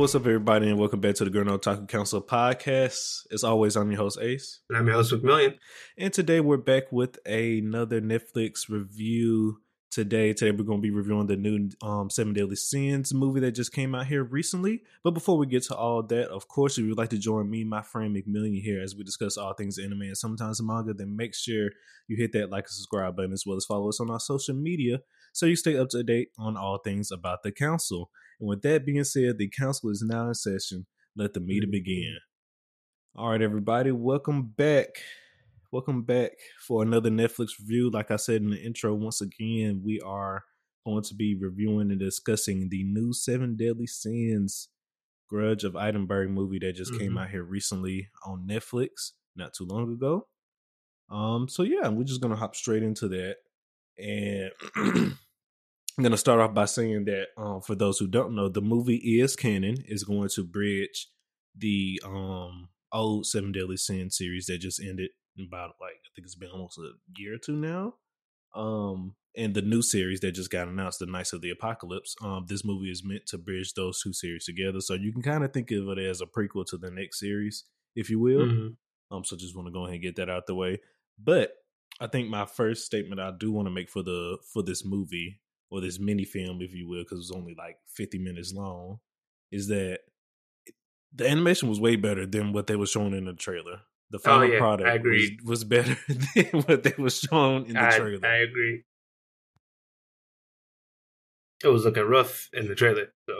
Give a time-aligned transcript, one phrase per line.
[0.00, 3.26] what's up, everybody, and welcome back to the Girl No Otaku Council podcast.
[3.30, 4.60] As always, I'm your host, Ace.
[4.70, 5.58] And I'm your host, McMillion.
[5.98, 9.58] And today we're back with another Netflix review.
[9.90, 13.52] Today, today we're going to be reviewing the new um, Seven Deadly Sins movie that
[13.52, 14.84] just came out here recently.
[15.04, 17.64] But before we get to all that, of course, if you'd like to join me,
[17.64, 21.34] my friend McMillion here, as we discuss all things anime and sometimes manga, then make
[21.34, 21.68] sure
[22.08, 24.54] you hit that like and subscribe button as well as follow us on our social
[24.54, 25.00] media
[25.32, 28.10] so you stay up to date on all things about the council.
[28.40, 30.86] And with that being said, the council is now in session.
[31.14, 32.16] Let the meeting begin.
[33.14, 34.88] All right, everybody, welcome back.
[35.70, 36.32] Welcome back
[36.66, 37.90] for another Netflix review.
[37.90, 40.44] Like I said in the intro, once again, we are
[40.86, 44.68] going to be reviewing and discussing the new Seven Deadly Sins
[45.28, 47.00] Grudge of Edinburgh movie that just mm-hmm.
[47.00, 50.26] came out here recently on Netflix not too long ago.
[51.10, 53.36] Um, so yeah, we're just gonna hop straight into that.
[53.98, 55.12] And
[56.00, 58.62] I'm going to start off by saying that um, for those who don't know, the
[58.62, 61.08] movie is canon, is going to bridge
[61.54, 66.36] the um, old Seven Deadly Sin series that just ended about like I think it's
[66.36, 67.96] been almost a year or two now.
[68.54, 72.16] Um, and the new series that just got announced, The Knights of the Apocalypse.
[72.22, 75.44] Um, this movie is meant to bridge those two series together, so you can kind
[75.44, 78.46] of think of it as a prequel to the next series, if you will.
[78.46, 79.14] Mm-hmm.
[79.14, 80.80] Um, so just want to go ahead and get that out the way.
[81.22, 81.52] But
[82.00, 85.42] I think my first statement I do want to make for the for this movie
[85.70, 88.98] or this mini film, if you will, because it was only like 50 minutes long,
[89.50, 90.00] is that
[91.14, 93.80] the animation was way better than what they were showing in the trailer.
[94.10, 95.96] The oh, final oh, yeah, product was, was, better
[96.34, 98.26] than what they were shown in the I, trailer.
[98.26, 98.82] I agree.
[101.62, 103.34] It was looking rough in the trailer, so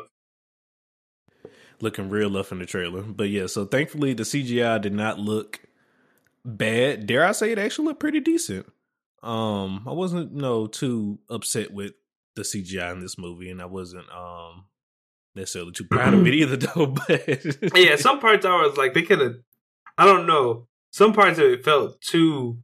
[1.80, 3.02] looking real rough in the trailer.
[3.02, 5.60] But yeah, so thankfully the CGI did not look
[6.44, 7.06] bad.
[7.06, 8.66] Dare I say it actually looked pretty decent.
[9.22, 11.92] Um, I wasn't you know too upset with
[12.36, 14.64] the CGI in this movie, and I wasn't um
[15.34, 16.86] necessarily too proud of it either, though.
[16.86, 19.34] But yeah, some parts I was like, they could have.
[19.98, 20.66] I don't know.
[20.92, 22.58] Some parts of it felt too.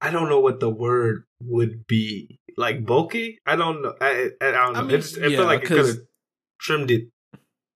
[0.00, 2.40] I don't know what the word would be.
[2.56, 3.38] Like bulky.
[3.46, 3.94] I don't know.
[4.00, 4.80] I, I, don't know.
[4.80, 5.96] I mean, it, just, it yeah, felt like it could have
[6.60, 7.08] trimmed it.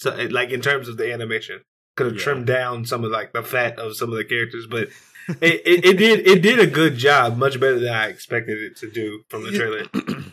[0.00, 1.60] To, like in terms of the animation,
[1.96, 2.22] could have yeah.
[2.22, 4.88] trimmed down some of like the fat of some of the characters, but
[5.28, 8.76] it, it, it, did it did a good job, much better than I expected it
[8.78, 9.86] to do from the trailer.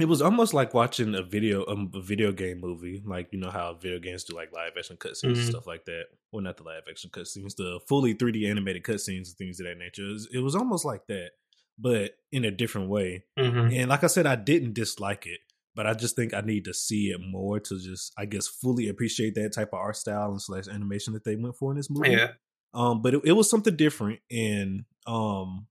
[0.00, 3.50] it was almost like watching a video um, a video game movie, like you know
[3.50, 5.40] how video games do like live action cutscenes mm-hmm.
[5.40, 6.04] and stuff like that.
[6.32, 9.78] Well, not the live action cutscenes, the fully 3D animated cutscenes and things of that
[9.78, 10.02] nature.
[10.02, 11.30] It was, it was, almost like that,
[11.78, 13.24] but in a different way.
[13.38, 13.74] Mm-hmm.
[13.74, 15.40] And like I said, I didn't dislike it,
[15.74, 18.88] but I just think I need to see it more to just, I guess, fully
[18.88, 21.90] appreciate that type of art style and slash animation that they went for in this
[21.90, 22.12] movie.
[22.12, 22.32] Yeah.
[22.72, 25.66] Um, but it, it was something different, and um,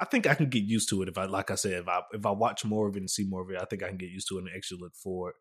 [0.00, 2.00] I think I can get used to it if I, like I said, if I
[2.12, 3.96] if I watch more of it and see more of it, I think I can
[3.96, 5.34] get used to it and actually look forward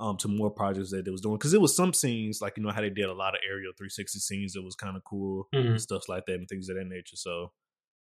[0.00, 2.62] um to more projects that they was doing because it was some scenes like you
[2.62, 5.46] know how they did a lot of aerial 360 scenes that was kind of cool
[5.54, 5.76] mm-hmm.
[5.76, 7.16] stuff like that and things of that nature.
[7.16, 7.52] So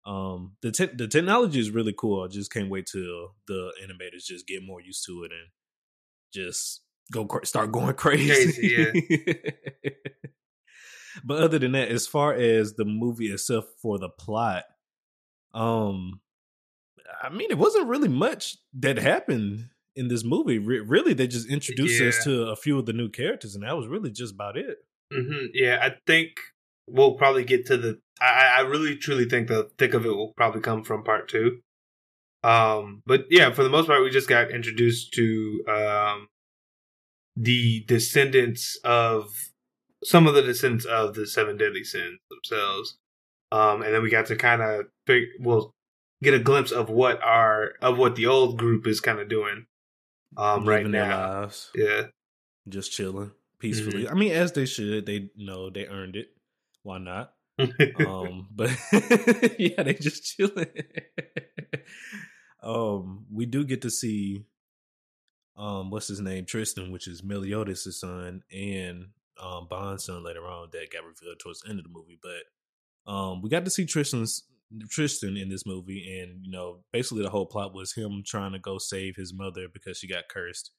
[0.06, 2.24] um the te- the technology is really cool.
[2.24, 5.50] I just can't wait till the animators just get more used to it and
[6.32, 6.80] just
[7.12, 8.52] go cra- start going crazy.
[8.74, 9.24] crazy
[9.84, 9.90] yeah.
[11.24, 14.64] but other than that, as far as the movie itself for the plot,
[15.54, 16.20] um,
[17.22, 20.58] I mean, it wasn't really much that happened in this movie.
[20.58, 22.08] Re- really, they just introduced yeah.
[22.08, 24.78] us to a few of the new characters, and that was really just about it.
[25.12, 25.46] Mm-hmm.
[25.52, 26.30] Yeah, I think
[26.86, 28.00] we'll probably get to the.
[28.20, 31.58] I, I really truly think the thick of it will probably come from part two.
[32.44, 36.28] Um, but yeah, for the most part, we just got introduced to um
[37.36, 39.32] the descendants of
[40.04, 42.98] some of the descendants of the seven deadly sins themselves.
[43.50, 44.86] Um, and then we got to kind of
[45.40, 45.74] well
[46.22, 49.66] get a glimpse of what our of what the old group is kind of doing
[50.36, 51.50] um, right now.
[51.74, 52.04] Yeah,
[52.68, 54.04] just chilling peacefully.
[54.04, 54.14] Mm-hmm.
[54.14, 55.06] I mean, as they should.
[55.06, 56.28] They know they earned it.
[56.82, 57.32] Why not?
[58.06, 58.70] um, but
[59.58, 60.66] yeah, they just chilling.
[62.62, 64.44] um, we do get to see
[65.56, 69.08] um, what's his name, Tristan, which is Meliodas' son, and
[69.42, 72.18] um Ban's son later on that got revealed towards the end of the movie.
[72.22, 74.44] But um we got to see Tristan's
[74.88, 78.58] Tristan in this movie, and you know, basically the whole plot was him trying to
[78.58, 80.70] go save his mother because she got cursed.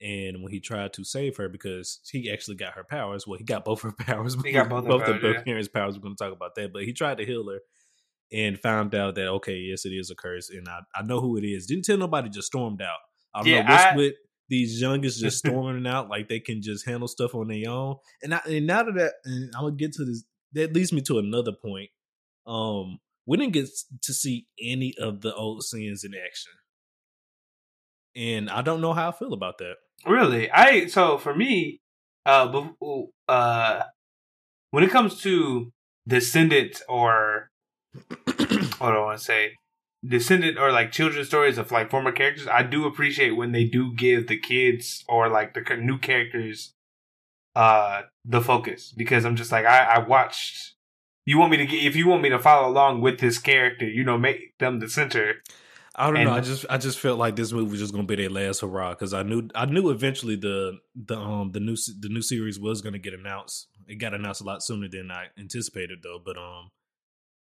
[0.00, 3.44] And when he tried to save her, because he actually got her powers, well, he
[3.44, 4.36] got both her powers.
[4.44, 5.96] He got both, both of powers.
[5.96, 7.58] We're going to talk about that, but he tried to heal her
[8.30, 11.36] and found out that okay, yes, it is a curse, and I, I know who
[11.36, 11.66] it is.
[11.66, 12.28] Didn't tell nobody.
[12.28, 12.98] Just stormed out.
[13.34, 14.14] I don't yeah, know what's I, with
[14.48, 17.96] these youngest just storming out like they can just handle stuff on their own.
[18.22, 21.18] And, I, and now that and I'm gonna get to this, that leads me to
[21.18, 21.90] another point.
[22.46, 23.68] Um, we didn't get
[24.02, 26.52] to see any of the old scenes in action.
[28.16, 29.76] and I don't know how I feel about that.
[30.06, 31.80] Really, I so for me,
[32.24, 32.64] uh,
[33.28, 33.82] uh,
[34.70, 35.72] when it comes to
[36.06, 37.50] descendant or
[38.26, 39.52] what do I want to say,
[40.06, 43.94] descendant or like children's stories of like former characters, I do appreciate when they do
[43.94, 46.74] give the kids or like the new characters
[47.56, 50.74] uh the focus because I'm just like I, I watched
[51.24, 53.86] you want me to get if you want me to follow along with this character,
[53.86, 55.34] you know, make them the center.
[55.94, 56.36] I don't and, know.
[56.36, 58.90] I just I just felt like this movie was just gonna be their last hurrah
[58.90, 62.80] because I knew I knew eventually the the um the new the new series was
[62.80, 63.68] gonna get announced.
[63.86, 66.70] It got announced a lot sooner than I anticipated though, but um.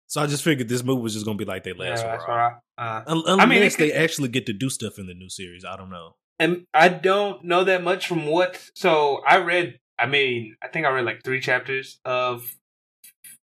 [0.08, 2.58] So I just figured this movie was just gonna be like their last yeah, hurrah.
[2.78, 5.64] Uh, Unless I mean, they actually get to do stuff in the new series.
[5.64, 6.14] I don't know.
[6.38, 8.70] And I don't know that much from what.
[8.74, 12.54] So I read I mean, I think I read like three chapters of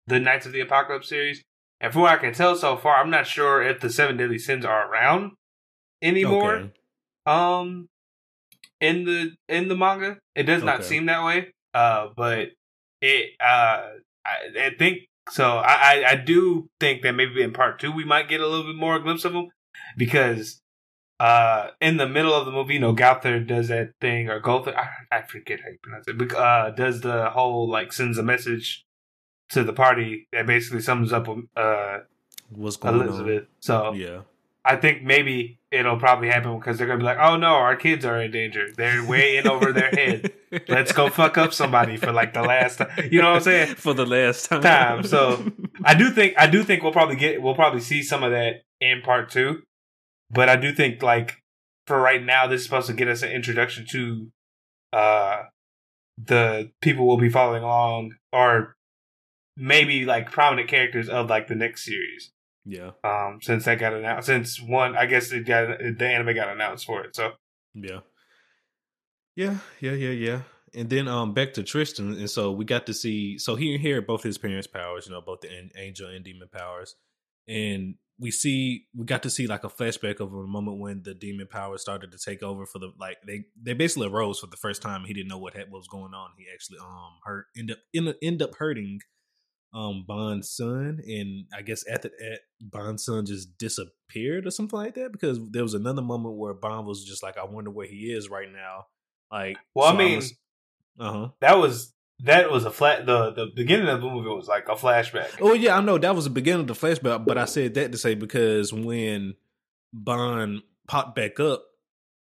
[0.07, 1.43] the Knights of the Apocalypse series,
[1.81, 4.39] and from what I can tell so far, I'm not sure if the Seven Deadly
[4.39, 5.33] Sins are around
[6.01, 6.55] anymore.
[6.55, 6.71] Okay.
[7.25, 7.87] Um,
[8.79, 10.87] in the in the manga, it does not okay.
[10.87, 11.53] seem that way.
[11.73, 12.49] Uh, but
[13.01, 13.89] it uh,
[14.25, 15.57] I, I think so.
[15.57, 18.65] I, I I do think that maybe in part two we might get a little
[18.65, 19.49] bit more glimpse of them
[19.97, 20.61] because
[21.19, 24.77] uh, in the middle of the movie, you know, Gowther does that thing, or Gowther,
[24.77, 28.23] I, I forget how you pronounce it, but, uh, does the whole, like, sends a
[28.23, 28.85] message
[29.49, 31.99] to the party that basically sums up, uh,
[32.49, 33.43] what's going Elizabeth.
[33.43, 33.47] on.
[33.59, 34.21] So, yeah.
[34.67, 38.03] I think maybe it'll probably happen because they're gonna be like, "Oh no, our kids
[38.03, 38.67] are in danger.
[38.75, 40.33] They're way in over their head.
[40.67, 43.75] Let's go fuck up somebody for like the last time." You know what I'm saying?
[43.75, 44.61] For the last time.
[44.61, 45.03] time.
[45.03, 45.51] So
[45.83, 48.63] I do think I do think we'll probably get we'll probably see some of that
[48.81, 49.63] in part two.
[50.29, 51.41] But I do think like
[51.85, 54.27] for right now, this is supposed to get us an introduction to
[54.91, 55.43] uh
[56.17, 58.75] the people we'll be following along or
[59.55, 62.31] maybe like prominent characters of like the next series.
[62.67, 62.91] Yeah.
[63.03, 66.85] Um, since that got announced, since one, I guess it got the anime got announced
[66.85, 67.15] for it.
[67.15, 67.31] So.
[67.73, 68.01] Yeah.
[69.35, 70.41] Yeah, yeah, yeah, yeah.
[70.75, 74.05] And then um back to Tristan, and so we got to see so he inherited
[74.05, 76.95] both his parents' powers, you know, both the angel and demon powers,
[77.47, 81.13] and we see we got to see like a flashback of a moment when the
[81.13, 84.57] demon power started to take over for the like they they basically arose for the
[84.57, 85.05] first time.
[85.05, 86.31] He didn't know what had, what was going on.
[86.37, 88.99] He actually um hurt end up end, end up hurting
[89.73, 94.77] um Ban's son, and I guess at the at Ban's son just disappeared or something
[94.77, 97.87] like that because there was another moment where Ban was just like, I wonder where
[97.87, 98.85] he is right now.
[99.31, 100.21] Like, well, so I mean,
[100.99, 103.05] uh huh, that was that was a flat.
[103.05, 105.37] The the beginning of the movie was like a flashback.
[105.41, 107.25] Oh yeah, I know that was the beginning of the flashback.
[107.25, 109.35] But I said that to say because when
[109.93, 111.63] Ban popped back up,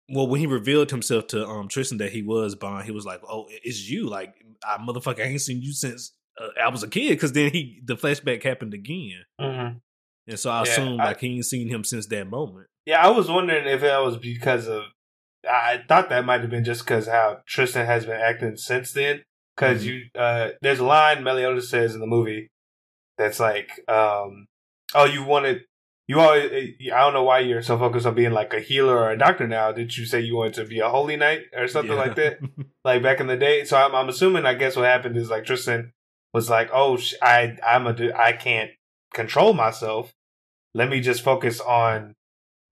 [0.09, 3.21] well, when he revealed himself to um Tristan that he was Ban, he was like,
[3.27, 4.09] "Oh, it's you!
[4.09, 4.33] Like,
[4.67, 7.81] I motherfucker I ain't seen you since uh, I was a kid." Because then he
[7.83, 9.77] the flashback happened again, mm-hmm.
[10.27, 12.67] and so I yeah, assumed I, like he ain't seen him since that moment.
[12.85, 14.83] Yeah, I was wondering if that was because of.
[15.47, 19.21] I thought that might have been just because how Tristan has been acting since then
[19.55, 19.89] because mm-hmm.
[19.89, 22.49] you uh, there's a line Meliodas says in the movie
[23.17, 24.47] that's like, um,
[24.93, 25.61] "Oh, you wanted."
[26.07, 29.09] You always, I don't know why you're so focused on being like a healer or
[29.09, 29.71] a doctor now.
[29.71, 31.99] Did you say you wanted to be a holy knight or something yeah.
[31.99, 32.37] like that?
[32.85, 33.63] like back in the day.
[33.63, 35.93] So I'm, I'm assuming, I guess what happened is like Tristan
[36.35, 38.71] was like, oh, I, I'm a, I can't
[39.13, 40.13] control myself.
[40.73, 42.13] Let me just focus on,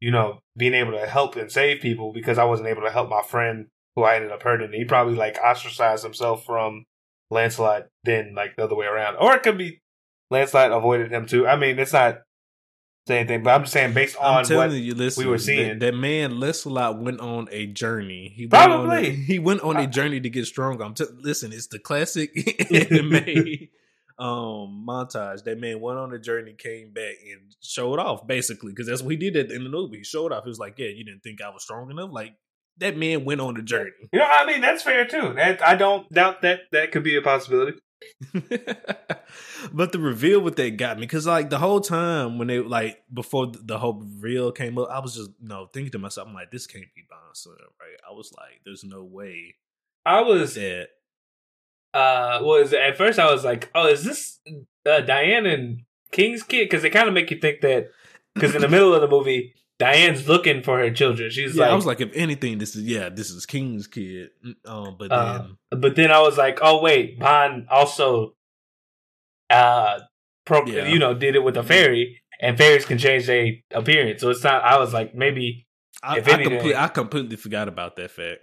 [0.01, 3.09] you know, being able to help and save people because I wasn't able to help
[3.09, 4.73] my friend who I ended up hurting.
[4.73, 6.83] He probably like ostracized himself from
[7.31, 9.79] Lancelot, then like the other way around, or it could be
[10.29, 11.47] Lancelot avoided him too.
[11.47, 12.17] I mean, it's not
[13.07, 15.79] saying anything, but I'm just saying based on what you, listen, we were seeing.
[15.79, 18.33] That, that, man Lancelot went on a journey.
[18.35, 20.83] He probably went a, he went on a journey to get stronger.
[20.83, 22.31] I'm t- listen, it's the classic
[22.71, 23.67] anime
[24.19, 25.43] um montage.
[25.43, 29.11] That man went on a journey, came back, and showed off basically because that's what
[29.11, 29.97] he did in the movie.
[29.97, 30.43] He showed off.
[30.43, 32.09] He was like, "Yeah, you didn't think I was strong enough.
[32.11, 32.35] Like
[32.77, 33.91] that man went on a journey.
[34.11, 35.33] You know, I mean, that's fair too.
[35.35, 37.77] That, I don't doubt that that could be a possibility.
[39.73, 43.03] but the reveal with that got me because like the whole time when they like
[43.13, 46.33] before the whole reveal came up, I was just you know thinking to myself, I'm
[46.33, 47.97] like, this can't be Ban's right?
[48.09, 49.55] I was like, there's no way.
[50.05, 50.89] I was that.
[51.93, 54.39] Uh, was at first I was like, oh, is this
[54.85, 55.81] uh, Diane and
[56.11, 56.65] King's kid?
[56.65, 57.89] Because they kind of make you think that
[58.33, 61.29] because in the middle of the movie Diane's looking for her children.
[61.31, 64.29] She's yeah, like, I was like, if anything, this is yeah, this is King's kid.
[64.65, 68.35] Um, but uh, then, uh, but then I was like, oh wait, Ban also,
[69.49, 69.99] uh,
[70.45, 70.87] pro- yeah.
[70.87, 74.21] you know, did it with a fairy, and fairies can change their appearance.
[74.21, 74.63] So it's not.
[74.63, 75.67] I was like, maybe.
[76.03, 78.41] I, if I, anything, complete, I completely forgot about that fact.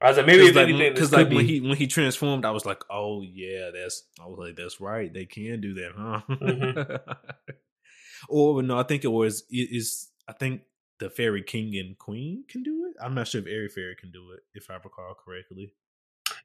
[0.00, 2.50] I was like, maybe if like, anything, because like when he when he transformed, I
[2.50, 4.02] was like, oh yeah, that's.
[4.20, 6.20] I was like, that's right, they can do that, huh?
[6.28, 7.10] Mm-hmm.
[8.28, 10.62] or no, I think it was is I think
[10.98, 12.96] the fairy king and queen can do it.
[13.02, 15.72] I'm not sure if Airy Fairy can do it, if I recall correctly.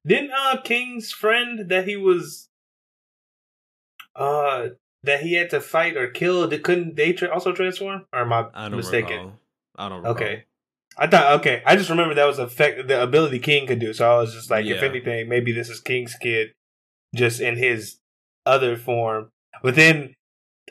[0.06, 2.50] Didn't uh King's friend that he was
[4.16, 4.70] uh
[5.04, 6.48] that he had to fight or kill?
[6.48, 8.06] Did, couldn't they tra- also transform?
[8.12, 9.12] Or am I, I don't mistaken?
[9.12, 9.34] recall.
[9.78, 10.12] I don't recall.
[10.14, 10.46] Okay.
[10.98, 11.64] I thought okay.
[11.66, 13.94] I just remember that was effect the ability King could do.
[13.94, 16.50] So I was just like, if anything, maybe this is King's kid,
[17.16, 18.00] just in his
[18.46, 19.32] other form.
[19.64, 20.16] But then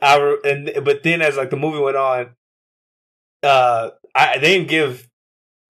[0.03, 2.35] I re- and but then as like the movie went on,
[3.42, 5.09] uh, I they didn't give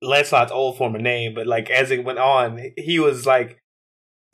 [0.02, 3.60] Lancelot's old form a name, but like as it went on, he was like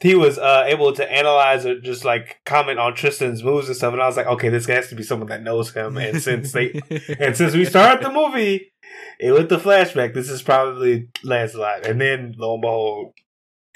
[0.00, 3.92] he was uh able to analyze or just like comment on Tristan's moves and stuff,
[3.92, 5.96] and I was like, okay, this has to be someone that knows him.
[5.96, 6.72] And since they
[7.18, 8.72] and since we started the movie,
[9.18, 11.86] it with the flashback, this is probably Lancelot.
[11.86, 13.12] And then lo and behold,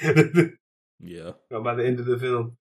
[1.01, 1.33] yeah.
[1.51, 2.58] by the end of the film.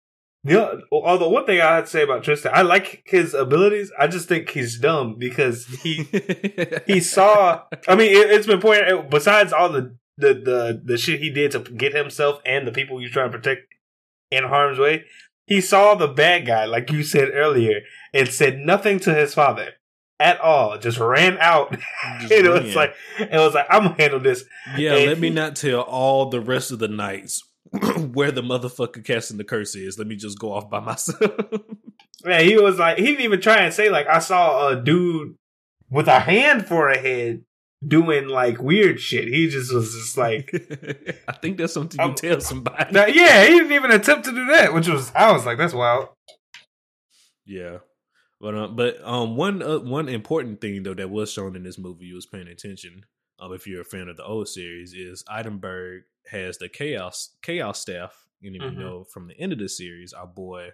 [0.46, 3.90] The, although one thing I had to say about Tristan, I like his abilities.
[3.98, 6.04] I just think he's dumb because he
[6.86, 7.62] he saw.
[7.88, 8.88] I mean, it, it's been pointed.
[8.88, 12.72] out, Besides all the, the the the shit he did to get himself and the
[12.72, 13.62] people he's trying to protect
[14.30, 15.04] in harm's way,
[15.46, 17.80] he saw the bad guy, like you said earlier,
[18.14, 19.70] and said nothing to his father
[20.20, 20.78] at all.
[20.78, 21.72] Just ran out.
[22.20, 24.44] Just it was like it was like I'm gonna handle this.
[24.76, 27.42] Yeah, And let me not tell all the rest of the knights
[28.12, 29.99] where the motherfucker casting the curse is.
[29.99, 31.33] Let me just go off by myself.
[32.25, 35.37] Yeah, he was like, he didn't even try and say like, I saw a dude
[35.90, 37.45] with a hand for a head
[37.87, 39.28] doing like weird shit.
[39.28, 40.50] He just was just like,
[41.28, 42.92] I think that's something you I'm- tell somebody.
[42.92, 45.75] Now, yeah, he didn't even attempt to do that, which was I was like, that's
[45.75, 46.09] wild.
[47.45, 47.78] Yeah.
[48.40, 51.78] But um, but um, one uh, one important thing though that was shown in this
[51.78, 53.04] movie, you was paying attention.
[53.38, 57.80] Um, if you're a fan of the old series, is Eidenberg has the chaos chaos
[57.80, 58.73] staff, and if Mhm.
[58.73, 60.71] you know from the end of the series, our boy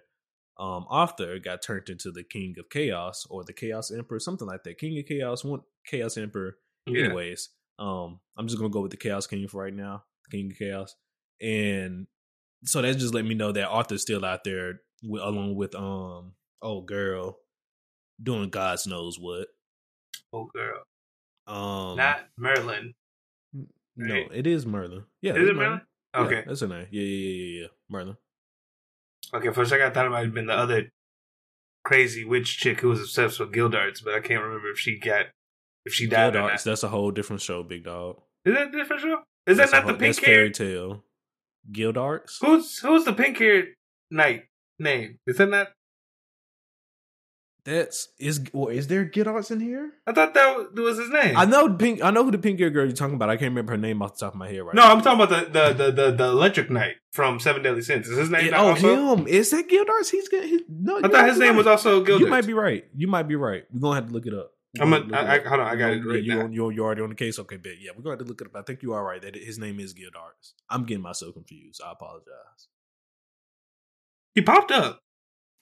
[0.58, 4.62] um Arthur got turned into the King of Chaos or the Chaos Emperor, something like
[4.64, 4.78] that.
[4.78, 6.58] King of Chaos, one Chaos Emperor.
[6.86, 10.58] Anyways, um, I'm just gonna go with the Chaos King for right now, King of
[10.58, 10.94] Chaos,
[11.40, 12.06] and
[12.64, 16.34] so that just let me know that Arthur's still out there wi- along with um
[16.60, 17.38] oh girl
[18.22, 19.48] doing God's knows what.
[20.32, 20.84] Oh girl,
[21.46, 22.94] Um, not Merlin.
[23.96, 24.28] No, right?
[24.32, 25.04] it is Merlin.
[25.20, 25.80] Yeah, Is it Merlin?
[26.14, 26.86] Yeah, Okay, that's her name.
[26.90, 27.66] Yeah, yeah, yeah, yeah, yeah.
[27.88, 28.16] Merlin.
[29.34, 29.50] okay.
[29.52, 30.88] For a second, I thought it might have been the other
[31.84, 35.26] crazy witch chick who was obsessed with Gildarts, but I can't remember if she got
[35.84, 38.20] if she died Gildarts, that's a whole different show, big dog.
[38.44, 39.22] Is that a different show?
[39.46, 40.50] Is that That's a not the whole- pink That's fairy hair?
[40.50, 41.04] tale.
[41.70, 42.38] Gildarts.
[42.40, 43.68] Who's who's the pink haired
[44.10, 44.44] knight
[44.78, 45.18] name?
[45.26, 45.68] Is that not?
[47.64, 48.40] That's is.
[48.52, 49.92] Well, is there Gildarts in here?
[50.04, 51.36] I thought that was his name.
[51.36, 52.02] I know pink.
[52.02, 53.30] I know who the pink hair girl you're talking about.
[53.30, 54.92] I can't remember her name off the top of my head right No, now.
[54.92, 58.08] I'm talking about the the the the, the Electric Knight from Seven Deadly Sins.
[58.08, 58.50] Is his name?
[58.50, 59.16] Not oh, also?
[59.16, 59.28] him.
[59.28, 60.10] Is that Gildarts?
[60.10, 60.42] He's got.
[60.42, 62.20] He, no, I thought his name was also Gildarts.
[62.20, 62.84] You might be right.
[62.96, 63.62] You might be right.
[63.72, 64.50] We're gonna have to look it up.
[64.76, 66.40] We're I'm gonna a, it I, I, hold on, I got it right you now.
[66.42, 67.38] on, you're, already on the case.
[67.38, 67.74] Okay, bet.
[67.80, 68.56] Yeah, we're to have to look it up.
[68.56, 69.22] I think you are right.
[69.22, 70.54] That his name is Gildarts.
[70.68, 71.80] I'm getting myself confused.
[71.86, 72.68] I apologize.
[74.34, 74.98] He popped up.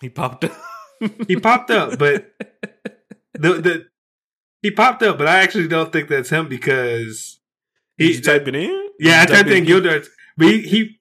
[0.00, 0.52] He popped up.
[1.28, 2.32] He popped up, but
[3.34, 3.86] the the
[4.62, 7.40] he popped up, but I actually don't think that's him because
[7.98, 8.88] Did he you type it in?
[8.98, 10.98] yeah, I Did typed in Gildarts, but he, he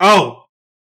[0.00, 0.44] oh,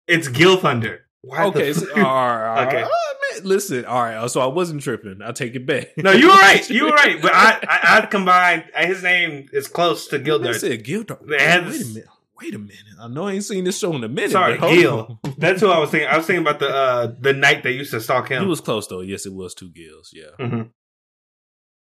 [0.07, 0.99] it's Gilthunder.
[1.21, 2.83] Why Okay, so, all right, Okay.
[2.83, 2.91] right.
[2.91, 4.15] Oh, man, listen, all right.
[4.15, 5.21] Uh, so I wasn't tripping.
[5.23, 5.93] I'll take it back.
[5.97, 6.69] no, you were right.
[6.69, 10.59] You were right, but I I, I combined his name is close to I Gildarts.
[10.59, 11.25] said Gildart.
[11.27, 12.05] Wait a minute.
[12.41, 12.75] Wait a minute.
[12.99, 14.31] I know I ain't seen this show in a minute.
[14.31, 15.19] Sorry, but Gil.
[15.23, 15.33] on.
[15.37, 16.09] That's who I was thinking.
[16.09, 18.43] I was thinking about the uh the knight that used to stalk him.
[18.43, 19.01] He was close though.
[19.01, 20.11] Yes, it was two Gills.
[20.13, 20.31] Yeah.
[20.37, 20.63] hmm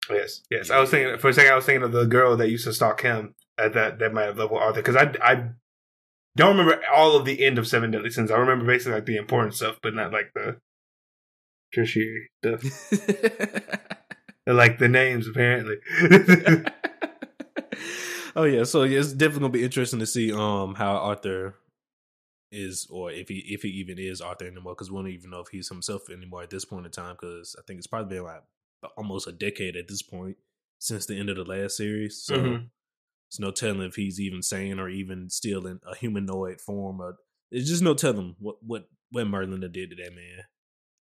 [0.09, 0.69] Yes, yes.
[0.69, 1.51] I was thinking for a second.
[1.51, 3.33] I was thinking of the girl that used to stalk him.
[3.57, 5.49] At that that might have leveled Arthur because I I
[6.35, 8.29] don't remember all of the end of Seven Deadly Sins.
[8.29, 10.57] I remember basically like the important stuff, but not like the
[11.73, 12.61] tertiary stuff.
[14.45, 15.77] like the names apparently.
[18.37, 21.55] oh yeah, so yeah, it's definitely gonna be interesting to see um how Arthur
[22.51, 25.41] is, or if he if he even is Arthur anymore, because we don't even know
[25.41, 27.17] if he's himself anymore at this point in time.
[27.19, 28.43] Because I think it's probably been like
[28.97, 30.37] almost a decade at this point
[30.79, 32.23] since the end of the last series.
[32.23, 32.69] So Mhm.
[33.29, 37.01] it's no telling if he's even sane or even still in a humanoid form.
[37.01, 37.17] Or
[37.51, 40.45] it's just no telling what what what Merlin did to that man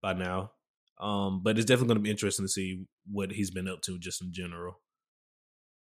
[0.02, 0.52] by now.
[0.98, 3.98] Um, but it's definitely going to be interesting to see what he's been up to
[3.98, 4.80] just in general.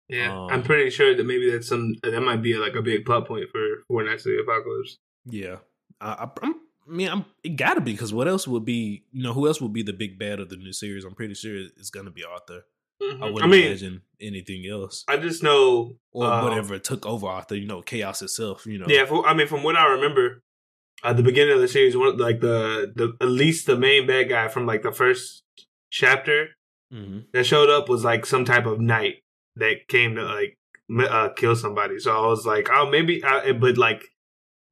[0.10, 3.06] Yeah, Um, I'm pretty sure that maybe that's some that might be like a big
[3.06, 4.98] plot point for for Knights of the Apocalypse.
[5.26, 5.58] Yeah,
[6.00, 6.56] I, I, I'm,
[6.88, 9.04] I mean, I'm, it got to be because what else would be?
[9.12, 11.04] You know, who else would be the big bad of the new series?
[11.04, 12.64] I'm pretty sure it's going to be Arthur.
[13.00, 13.34] I Mhm.
[13.34, 17.56] wouldn't I mean, imagine anything else I just know or um, whatever took over Arthur.
[17.56, 18.66] You know, chaos itself.
[18.66, 20.42] You know, Yeah, for, I mean, from what I remember,
[21.04, 24.30] at the beginning of the series, one like the the at least the main bad
[24.30, 25.44] guy from like the first
[25.92, 26.48] chapter
[26.92, 29.16] hmm that showed up was like some type of knight,
[29.58, 30.58] that came to like
[31.10, 32.00] uh, kill somebody.
[32.00, 34.04] So I was like, oh, maybe, I, but like,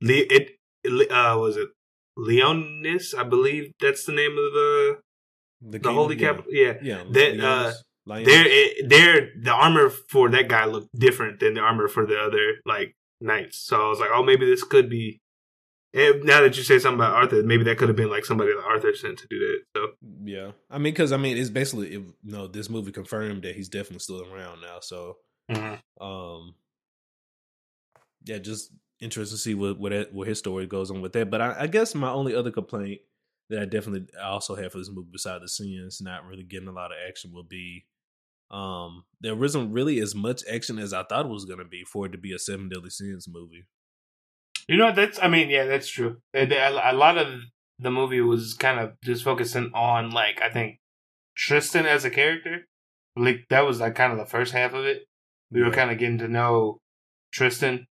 [0.01, 0.51] it,
[0.85, 1.69] uh, was it
[2.17, 3.13] Liones?
[3.17, 4.97] I believe that's the name of the
[5.61, 6.27] the, the holy yeah.
[6.27, 6.51] capital.
[6.53, 7.03] Yeah, yeah.
[7.09, 7.73] That uh,
[8.05, 8.45] there,
[8.87, 12.95] there, the armor for that guy looked different than the armor for the other like
[13.19, 13.57] knights.
[13.57, 15.19] So I was like, oh, maybe this could be.
[15.95, 18.63] Now that you say something about Arthur, maybe that could have been like somebody that
[18.63, 19.59] Arthur sent to do that.
[19.75, 19.87] So
[20.25, 23.55] yeah, I mean, because I mean, it's basically it, you know this movie confirmed that
[23.55, 24.79] he's definitely still around now.
[24.81, 25.17] So
[25.49, 26.05] mm-hmm.
[26.05, 26.55] um,
[28.25, 31.29] yeah, just interested to see what what what his story goes on with that.
[31.29, 32.99] But I, I guess my only other complaint
[33.49, 36.73] that I definitely also have for this movie, besides the scenes not really getting a
[36.73, 37.85] lot of action, will be
[38.51, 41.83] um there wasn't really as much action as I thought it was going to be
[41.83, 43.65] for it to be a Seven Deadly Sins movie.
[44.67, 46.17] You know, that's I mean, yeah, that's true.
[46.33, 47.41] A lot of
[47.79, 50.79] the movie was kind of just focusing on like I think
[51.35, 52.67] Tristan as a character.
[53.15, 55.03] Like that was like kind of the first half of it.
[55.51, 56.79] We were kind of getting to know
[57.31, 57.87] Tristan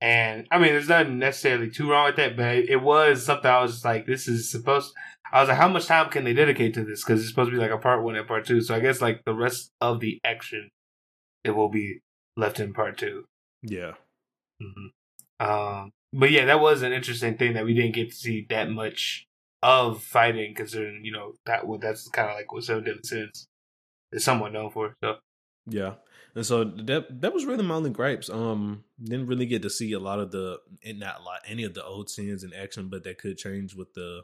[0.00, 3.60] and I mean, there's nothing necessarily too wrong with that, but it was something I
[3.60, 4.94] was just like, this is supposed.
[5.30, 7.04] I was like, how much time can they dedicate to this?
[7.04, 8.62] Because it's supposed to be like a part one and part two.
[8.62, 10.70] So I guess like the rest of the action,
[11.44, 12.00] it will be
[12.36, 13.24] left in part two.
[13.62, 13.92] Yeah.
[14.62, 15.46] Mm-hmm.
[15.46, 18.70] Um, but yeah, that was an interesting thing that we didn't get to see that
[18.70, 19.26] much
[19.62, 23.46] of fighting, considering you know that what that's kind of like what Seven Deadly Sins
[24.12, 24.96] is somewhat known for.
[25.02, 25.16] So
[25.66, 25.94] yeah,
[26.34, 28.30] and so that that was really my only gripes.
[28.30, 31.74] Um, didn't really get to see a lot of the not a lot any of
[31.74, 34.22] the old scenes in action, but that could change with the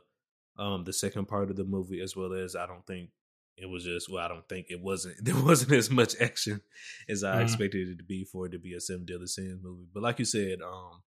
[0.59, 3.11] um the second part of the movie as well as I don't think
[3.59, 6.63] it was just well I don't think it wasn't there wasn't as much action
[7.09, 7.43] as I mm-hmm.
[7.43, 9.87] expected it to be for it to be a Seven Deadly Sins movie.
[9.93, 11.03] But like you said, um,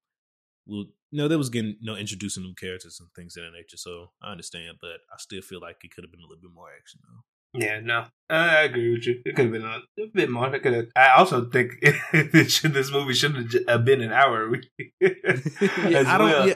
[0.70, 3.78] well, no, there was getting you know introducing new characters and things of that nature.
[3.78, 6.54] So I understand, but I still feel like it could have been a little bit
[6.54, 7.24] more action though.
[7.52, 9.22] Yeah, no, I agree with you.
[9.26, 10.54] It could have been a, a bit more.
[10.54, 10.86] It could have.
[10.96, 11.84] I also think
[12.48, 14.54] should, this movie shouldn't have been an hour.
[15.02, 16.30] yeah, I don't.
[16.30, 16.48] Well.
[16.48, 16.54] Yeah.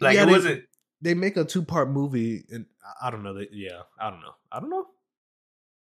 [0.00, 0.62] Like yeah, it they, wasn't.
[1.02, 2.66] They make a two part movie, and
[3.02, 3.34] I don't know.
[3.34, 4.34] They, yeah, I don't know.
[4.52, 4.86] I don't know.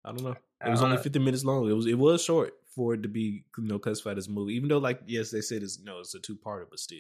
[0.05, 0.37] I don't know.
[0.65, 1.69] It was uh, only fifty minutes long.
[1.69, 1.87] It was.
[1.87, 4.55] It was short for it to be you know classified as a movie.
[4.55, 6.99] Even though, like, yes, they said it's no, it's a two parter, but still.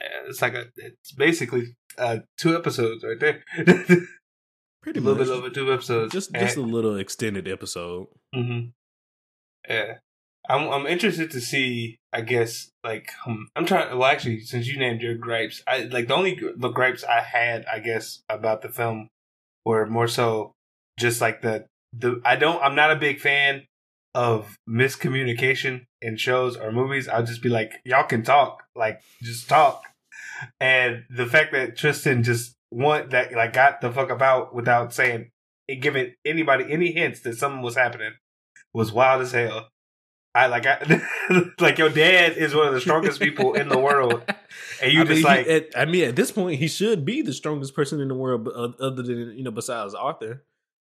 [0.00, 0.66] Yeah, it's like a.
[0.76, 3.42] It's basically uh, two episodes right there.
[4.82, 5.26] Pretty a little much.
[5.26, 6.12] bit over two episodes.
[6.12, 8.06] Just just and, a little extended episode.
[8.34, 8.68] Mm-hmm.
[9.68, 9.94] Yeah.
[10.48, 11.98] I'm I'm interested to see.
[12.12, 13.96] I guess like um, I'm trying.
[13.98, 17.66] Well, actually, since you named your gripes, I like the only the gripes I had,
[17.66, 19.08] I guess, about the film
[19.64, 20.52] were more so
[20.98, 22.20] just like the the.
[22.24, 22.62] I don't.
[22.62, 23.66] I'm not a big fan
[24.16, 27.06] of miscommunication in shows or movies.
[27.06, 29.82] I'll just be like, y'all can talk, like just talk.
[30.58, 35.30] And the fact that Tristan just one that like got the fuck about without saying
[35.68, 38.12] and giving anybody any hints that something was happening
[38.72, 39.68] was wild as hell.
[40.34, 41.02] I like I
[41.60, 44.22] like your dad is one of the strongest people in the world,
[44.82, 47.04] and you I just mean, like he, at, I mean, at this point, he should
[47.04, 50.44] be the strongest person in the world, uh, other than you know, besides Arthur.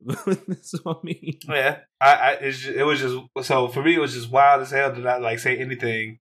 [0.61, 4.13] so I mean, yeah, I, I just, it was just so for me, it was
[4.13, 6.19] just wild as hell to not like say anything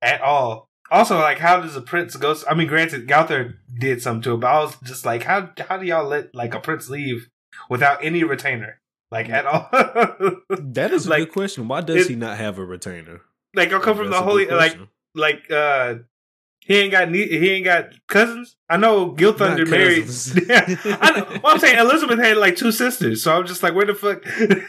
[0.00, 2.36] at all also, like, how does a prince go?
[2.48, 5.78] I mean, granted, Gowther did something to it, but I was just like, how how
[5.78, 7.28] do y'all let like a prince leave
[7.70, 8.78] without any retainer,
[9.10, 9.68] like at all?
[10.50, 11.66] that is a like, good question.
[11.66, 13.22] Why does it, he not have a retainer?
[13.54, 14.78] Like, I'll come from the holy, like,
[15.14, 15.94] like, uh,
[16.64, 18.56] he ain't got he ain't got cousins.
[18.68, 20.08] I know Gilthunder married.
[21.00, 23.94] I, well, I'm saying Elizabeth had like two sisters, so I'm just like, where the
[23.94, 24.24] fuck?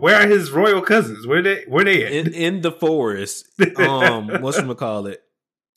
[0.00, 1.26] Where are his royal cousins?
[1.26, 2.12] Where they where they at?
[2.12, 3.46] In, in the forest.
[3.76, 5.22] Um, what's gonna call it?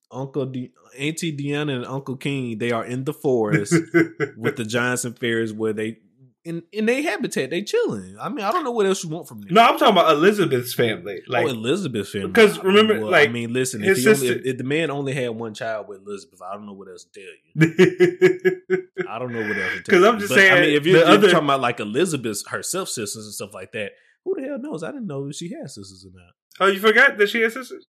[0.10, 3.74] Uncle D- Auntie Deanna and Uncle King, they are in the forest
[4.38, 5.98] with the giants and fairies where they
[6.48, 8.16] in in their habitat, they chilling.
[8.20, 9.54] I mean, I don't know what else you want from them.
[9.54, 11.22] No, I'm talking about Elizabeth's family.
[11.28, 12.30] Like oh, Elizabeth's family.
[12.30, 15.30] Because remember, well, like I mean, listen, if, only, if, if, the man only had
[15.30, 18.88] one child with Elizabeth, I don't know what else to tell you.
[19.10, 19.82] I don't know what else to tell you.
[19.84, 22.48] Because I'm just but, saying, I mean, if you're, if you're talking about like Elizabeth's
[22.48, 23.92] herself sisters and stuff like that,
[24.24, 24.84] who the hell knows?
[24.84, 26.32] I didn't know she had sisters or not.
[26.60, 27.86] Oh, you forgot that she has sisters?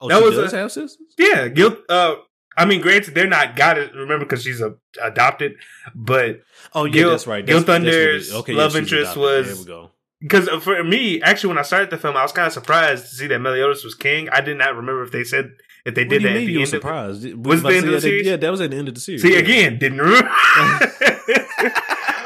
[0.00, 0.98] Oh, that was does a, have sisters?
[1.18, 1.78] Yeah, guilt.
[1.88, 2.16] Uh,
[2.56, 3.94] I mean, granted, they're not got it.
[3.94, 5.54] Remember, because she's a, adopted.
[5.94, 6.42] But
[6.74, 7.46] oh yeah, Gil, that's right.
[7.46, 9.22] That's, Gilthunder's okay, love yeah, interest adopted.
[9.22, 9.46] was.
[9.46, 9.90] There we go.
[10.20, 13.16] Because for me, actually, when I started the film, I was kind of surprised to
[13.16, 14.28] see that Meliodas was king.
[14.28, 15.52] I did not remember if they said
[15.84, 16.32] if they did that.
[16.32, 17.24] at the you end surprised?
[17.24, 18.26] Of, was the end of the series?
[18.26, 19.22] Yeah, that was at the end of the series.
[19.22, 19.38] See, yeah.
[19.38, 20.30] again, didn't remember.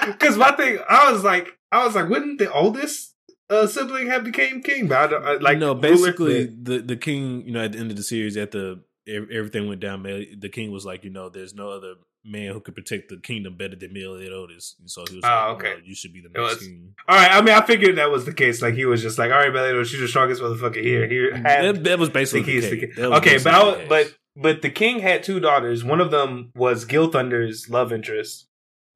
[0.07, 3.15] Because my thing, I was like, I was like, wouldn't the oldest
[3.49, 5.75] uh, sibling have became king, but I don't, I, like no.
[5.75, 9.69] Basically, the the king, you know, at the end of the series, at the everything
[9.69, 10.03] went down.
[10.03, 13.55] The king was like, you know, there's no other man who could protect the kingdom
[13.57, 14.77] better than Otis.
[14.81, 15.75] And so he was Oh, like, okay.
[15.75, 16.95] "No, you should be the next king.
[17.07, 18.63] All right, I mean, I figured that was the case.
[18.63, 21.07] Like he was just like, all right, Meliodas, she's the strongest motherfucker here.
[21.07, 22.97] Here, That, that was basically the to case.
[22.97, 23.89] That Okay, but basically I, the case.
[23.89, 25.85] but but the king had two daughters.
[25.85, 28.47] One of them was Gilthunder's love interest.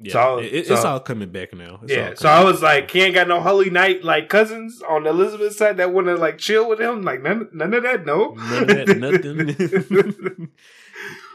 [0.01, 1.81] Yeah, so it- it's so- all coming back now.
[1.83, 5.07] It's yeah, so I was like, he ain't got no holy knight like cousins on
[5.07, 7.03] Elizabeth's side that want to like chill with him.
[7.03, 8.07] Like none, none of that.
[8.07, 10.51] No, none of that, nothing.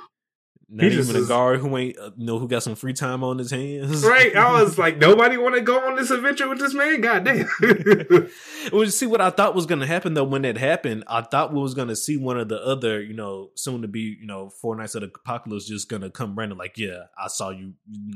[0.75, 3.37] Not He even a guard who ain't uh, know who got some free time on
[3.37, 4.03] his hands.
[4.07, 4.35] right?
[4.35, 6.99] I was like, nobody want to go on this adventure with this man.
[6.99, 7.47] God damn.
[8.71, 10.23] Well, see what I thought was going to happen though.
[10.23, 13.13] When that happened, I thought we was going to see one of the other, you
[13.13, 16.33] know, soon to be, you know, four knights of the apocalypse just going to come
[16.33, 16.57] random.
[16.57, 17.73] Like, yeah, I saw you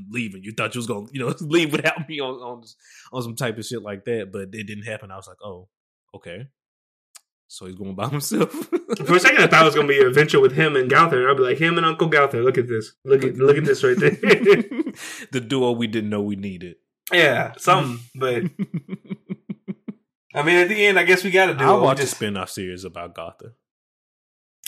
[0.09, 0.43] leaving.
[0.43, 2.63] You thought you was going, to you know, leave without me on on
[3.11, 5.11] on some type of shit like that, but it didn't happen.
[5.11, 5.67] I was like, oh,
[6.15, 6.47] okay.
[7.47, 8.51] So he's going by himself.
[9.05, 11.29] For a second, I thought it was gonna be an adventure with him and Gowther.
[11.29, 12.43] I'd be like, him and Uncle Gowther.
[12.43, 12.93] Look at this.
[13.05, 14.11] Look at look at this right there.
[15.31, 16.75] the duo we didn't know we needed.
[17.11, 17.99] yeah, something.
[20.33, 21.65] But I mean, at the end, I guess we got to do.
[21.65, 23.53] We watch a just- spin off series about Gowther.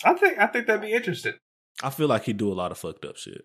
[0.04, 1.34] I think I think that'd be interesting.
[1.84, 3.44] I feel like he'd do a lot of fucked up shit.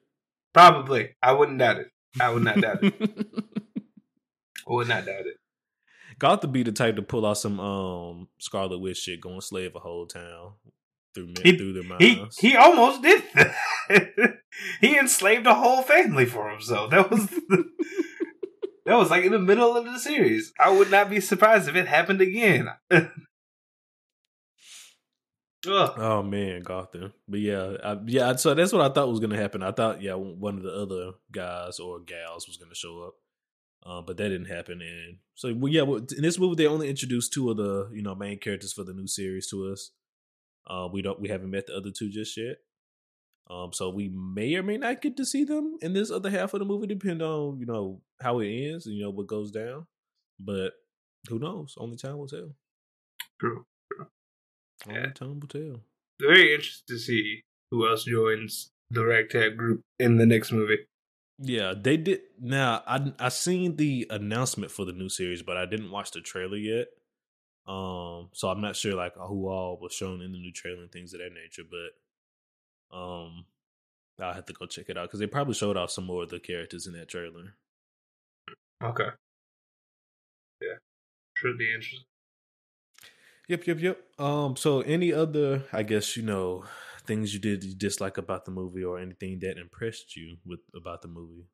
[0.52, 1.88] Probably, I wouldn't doubt it.
[2.20, 2.94] I would not doubt it.
[3.00, 5.36] I would not doubt it.
[6.18, 9.74] Gowther be the type to pull out some um Scarlet Witch shit, go and slave
[9.74, 10.52] a whole town
[11.14, 12.38] through men, He- through their He minds.
[12.38, 13.22] he almost did.
[13.34, 13.54] That.
[14.80, 16.90] he enslaved a whole family for himself.
[16.90, 17.26] That was
[18.86, 20.52] that was like in the middle of the series.
[20.58, 22.68] I would not be surprised if it happened again.
[25.66, 27.12] Oh man, Gowther.
[27.26, 28.36] But yeah, I, yeah.
[28.36, 29.62] So that's what I thought was gonna happen.
[29.62, 33.14] I thought yeah, one of the other guys or gals was gonna show up.
[33.86, 35.82] Uh, but that didn't happen, and so well, yeah.
[35.82, 38.82] Well, in this movie, they only introduced two of the you know main characters for
[38.82, 39.90] the new series to us.
[40.66, 42.56] Uh, we don't we haven't met the other two just yet.
[43.50, 46.54] Um, so we may or may not get to see them in this other half
[46.54, 49.50] of the movie, depending on you know how it ends and you know what goes
[49.50, 49.86] down.
[50.40, 50.72] But
[51.28, 51.74] who knows?
[51.76, 52.54] Only time will tell.
[53.38, 53.66] True.
[54.88, 55.10] Only Yeah.
[55.12, 55.82] time will tell.
[56.20, 60.78] Very interested to see who else joins the ragtag group in the next movie.
[61.38, 62.20] Yeah, they did.
[62.40, 66.20] Now I I seen the announcement for the new series, but I didn't watch the
[66.20, 66.88] trailer yet.
[67.66, 70.92] Um, so I'm not sure like who all was shown in the new trailer and
[70.92, 71.62] things of that nature.
[71.68, 73.46] But um,
[74.20, 76.30] I'll have to go check it out because they probably showed off some more of
[76.30, 77.54] the characters in that trailer.
[78.82, 79.08] Okay.
[80.60, 80.76] Yeah.
[81.36, 82.04] Should be interesting.
[83.48, 83.98] Yep, yep, yep.
[84.18, 86.64] Um, so any other, I guess you know,
[87.06, 91.02] things you did you dislike about the movie, or anything that impressed you with about
[91.02, 91.46] the movie?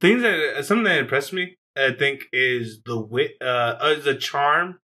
[0.00, 4.80] Things that something that impressed me, I think, is the wit, uh, uh the charm,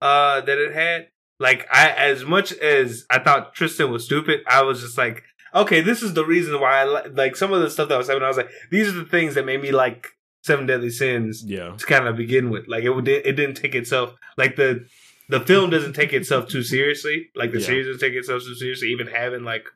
[0.00, 1.08] uh, that it had.
[1.40, 5.24] Like I, as much as I thought Tristan was stupid, I was just like,
[5.54, 7.10] okay, this is the reason why I li-.
[7.12, 8.24] like some of the stuff that was happening.
[8.24, 10.08] I was like, these are the things that made me like
[10.42, 12.68] Seven Deadly Sins Yeah, to kind of begin with.
[12.68, 14.86] Like it would, it didn't take itself like the
[15.28, 17.30] the film doesn't take itself too seriously.
[17.34, 17.66] Like the Yeah.
[17.66, 18.88] series doesn't take itself too seriously.
[18.88, 19.66] Even having like,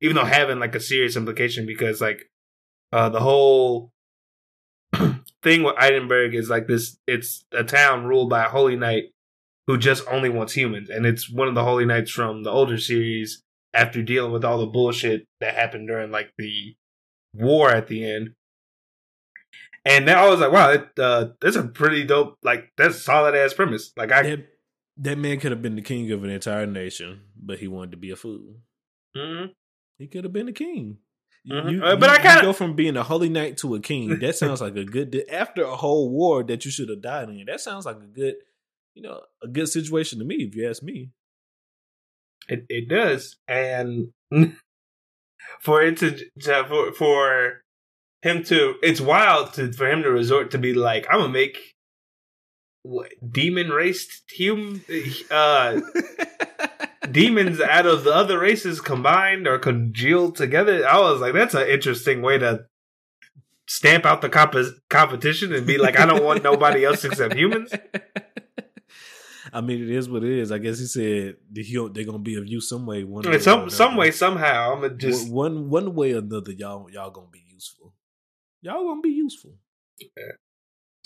[0.00, 2.30] even though having like a serious implication because like,
[2.92, 3.92] uh, the whole
[5.42, 6.98] thing with Edinburgh is like this.
[7.06, 9.04] It's a town ruled by a holy knight
[9.66, 12.78] who just only wants humans, and it's one of the holy knights from the older
[12.78, 13.42] series.
[13.74, 16.74] After dealing with all the bullshit that happened during like the
[17.34, 18.30] war at the end,
[19.84, 23.34] and now I was like, wow, that, uh, that's a pretty dope, like that's solid
[23.34, 23.92] ass premise.
[23.94, 24.46] Like I, that
[24.98, 27.96] that man could have been the king of an entire nation, but he wanted to
[27.96, 28.56] be a fool.
[29.16, 29.54] Mhm.
[29.98, 30.98] He could have been the king.
[31.48, 31.72] Mhm.
[31.72, 33.80] you- Uh, but you- I you kinda- go from being a holy knight to a
[33.80, 34.18] king.
[34.18, 37.44] That sounds like a good after a whole war that you should have died in.
[37.46, 38.34] That sounds like a good,
[38.94, 40.36] you know, a good situation to me.
[40.44, 41.10] If you ask me,
[42.48, 44.12] it it does, and
[45.60, 47.62] for it to, to for for
[48.22, 51.76] him to, it's wild to for him to resort to be like, I'm gonna make
[52.82, 54.82] what demon raced human
[55.30, 55.80] uh
[57.10, 60.86] demons out of the other races combined or congealed together.
[60.86, 62.66] I was like, that's an interesting way to
[63.66, 64.56] stamp out the comp-
[64.88, 67.72] competition and be like, I don't want nobody else except humans.
[69.52, 70.52] I mean, it is what it is.
[70.52, 73.04] I guess he said they're gonna be of use some way.
[73.04, 76.90] One way some some way, somehow, I'm gonna just one one way or another, y'all
[76.90, 77.94] y'all gonna be useful.
[78.60, 79.54] Y'all gonna be useful.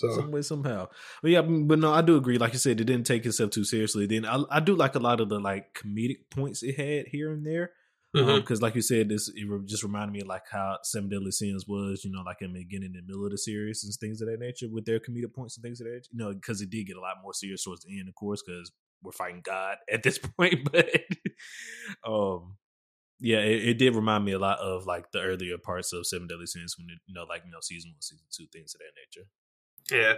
[0.09, 0.87] So some way somehow.
[1.21, 2.37] But yeah, but no, I do agree.
[2.37, 4.05] Like you said, it didn't take itself too seriously.
[4.05, 7.31] Then I, I do like a lot of the like comedic points it had here
[7.31, 7.71] and there.
[8.13, 11.31] Because like you said, this it re- just reminded me of like how Seven Deadly
[11.31, 14.21] Sins was, you know, like in the beginning and middle of the series and things
[14.21, 15.93] of that nature with their comedic points and things of that.
[15.93, 16.09] nature.
[16.11, 18.43] You know, because it did get a lot more serious towards the end, of course,
[18.45, 20.69] because we're fighting God at this point.
[20.71, 20.91] But
[22.07, 22.57] um,
[23.19, 26.27] yeah, it, it, did remind me a lot of like the earlier parts of Seven
[26.27, 28.79] Deadly Sins when it, you know, like you know, season one, season two, things of
[28.79, 29.27] that nature.
[29.91, 30.15] Yeah,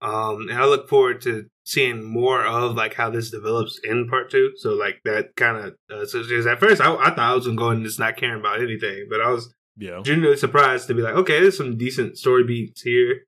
[0.00, 4.30] um, and I look forward to seeing more of like how this develops in part
[4.30, 4.52] two.
[4.56, 7.46] So like that kind of uh, so because at first I, I thought I was
[7.46, 10.94] gonna go and just not caring about anything, but I was yeah genuinely surprised to
[10.94, 13.24] be like, okay, there's some decent story beats here.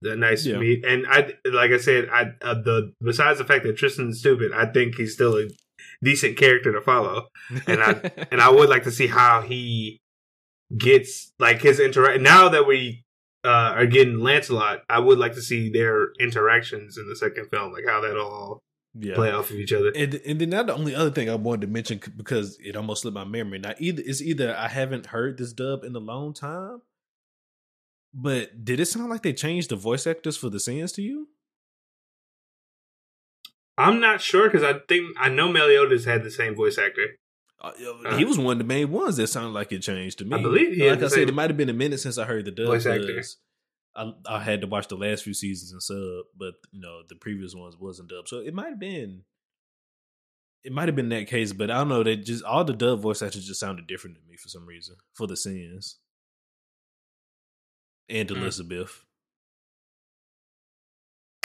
[0.00, 0.58] The nice yeah.
[0.58, 4.52] meet, and I like I said, I uh, the besides the fact that Tristan's stupid,
[4.52, 5.48] I think he's still a
[6.04, 7.26] decent character to follow,
[7.66, 10.00] and I and I would like to see how he
[10.76, 12.20] gets like his interact.
[12.20, 13.04] Now that we
[13.44, 17.72] uh, are getting Lancelot, I would like to see their interactions in the second film,
[17.72, 18.62] like how that all
[18.94, 19.14] yeah.
[19.14, 19.92] play off of each other.
[19.94, 23.02] And and then now the only other thing I wanted to mention because it almost
[23.02, 23.58] slipped my memory.
[23.58, 26.82] Now either it's either I haven't heard this dub in a long time,
[28.12, 31.28] but did it sound like they changed the voice actors for the scenes to you?
[33.76, 37.16] I'm not sure because I think I know Meliodas had the same voice actor.
[37.60, 37.72] Uh,
[38.16, 40.36] he was one of the main ones that sounded like it changed to me.
[40.36, 42.52] I believe, like I said, it might have been a minute since I heard the
[42.52, 42.68] dub.
[43.96, 47.16] I, I had to watch the last few seasons and sub, but you know the
[47.16, 49.22] previous ones wasn't dub, so it might have been.
[50.64, 52.02] It might have been that case, but I don't know.
[52.02, 54.96] They just all the dub voice actors just sounded different to me for some reason
[55.14, 55.96] for the scenes
[58.08, 58.36] and mm.
[58.36, 59.04] Elizabeth.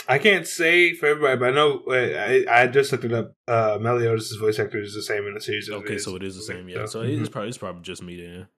[0.06, 3.32] I can't say for everybody, but I know I, I just looked it up.
[3.48, 5.70] Uh, Meliodas' voice actor is the same in the series.
[5.70, 6.68] Okay, so it is the same.
[6.68, 7.20] Yeah, so mm-hmm.
[7.20, 8.48] it's probably it's probably just me then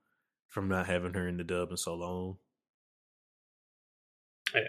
[0.48, 2.38] from not having her in the dub in so long.
[4.54, 4.60] Yeah,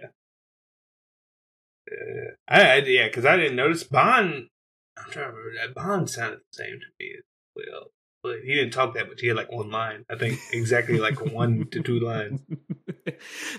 [1.92, 4.50] yeah, I, I yeah, because I didn't notice Ban.
[4.98, 7.24] I'm trying to remember that Ban sounded the same to me as
[7.56, 7.92] well
[8.28, 9.22] but he didn't talk that much.
[9.22, 10.06] He had like one line.
[10.10, 12.42] I think exactly like one to two lines.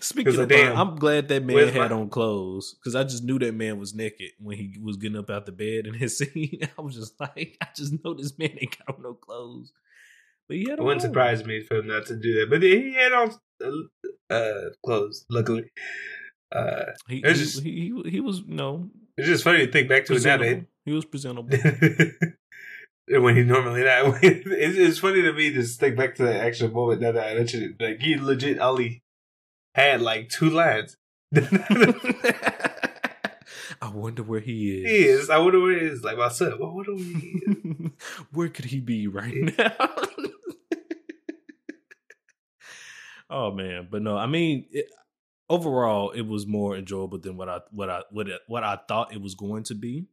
[0.00, 1.96] Speaking of, damn, I'm glad that man had my...
[1.96, 5.31] on clothes because I just knew that man was naked when he was getting up
[5.31, 6.61] out the bed in his scene.
[6.76, 9.72] I was just like, I just know this man ain't got no clothes.
[10.48, 10.78] But he had.
[10.78, 12.50] It wouldn't surprise me for him not to do that.
[12.50, 13.33] But he had on
[13.64, 15.24] uh, uh clothes.
[15.31, 15.64] Luckily,
[16.52, 18.90] uh, he, he, just, he, he he was you know.
[19.16, 20.62] It's just funny to think back to it now.
[20.85, 21.50] He was presentable.
[23.11, 24.18] when he normally not.
[24.23, 27.77] it's, it's funny to me to think back to that actual moment that I mentioned.
[27.81, 29.03] Like he legit only
[29.75, 30.97] had like two lines.
[33.81, 34.90] I wonder where he is.
[34.90, 35.31] He is.
[35.31, 36.03] I wonder where he is.
[36.03, 36.53] Like my son.
[36.53, 37.90] I wonder where he is.
[38.33, 39.73] where could he be right now?
[43.31, 44.16] oh man, but no.
[44.16, 44.87] I mean, it,
[45.49, 49.12] overall, it was more enjoyable than what I what I what it, what I thought
[49.12, 50.07] it was going to be.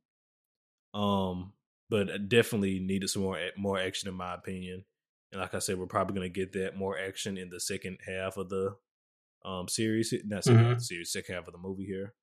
[0.93, 1.53] Um,
[1.89, 4.85] but definitely needed some more more action in my opinion.
[5.31, 7.97] And like I said, we're probably going to get that more action in the second
[8.05, 8.75] half of the
[9.43, 10.65] um series, not second mm-hmm.
[10.65, 12.13] half of the series, second half of the movie here.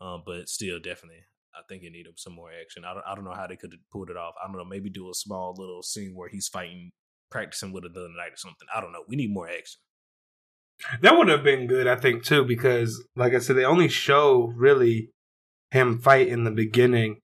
[0.00, 2.84] Um, but still, definitely, I think it needed some more action.
[2.84, 4.34] I don't, I don't know how they could have pulled it off.
[4.40, 6.92] I don't know, maybe do a small little scene where he's fighting,
[7.30, 8.68] practicing with another knight or something.
[8.74, 9.02] I don't know.
[9.08, 9.80] We need more action.
[11.00, 14.52] That would have been good, I think, too, because like I said, they only show
[14.54, 15.10] really
[15.72, 17.18] him fight in the beginning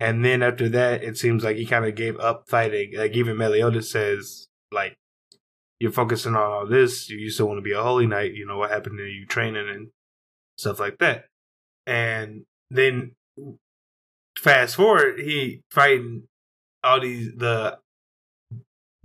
[0.00, 2.92] and then after that, it seems like he kind of gave up fighting.
[2.96, 4.96] Like even Meliodas says, like,
[5.80, 7.08] you're focusing on all this.
[7.08, 8.34] You used to want to be a holy knight.
[8.34, 9.88] You know what happened to you training and
[10.56, 11.26] stuff like that.
[11.86, 13.12] And then
[14.36, 16.24] fast forward, he fighting
[16.84, 17.78] all these the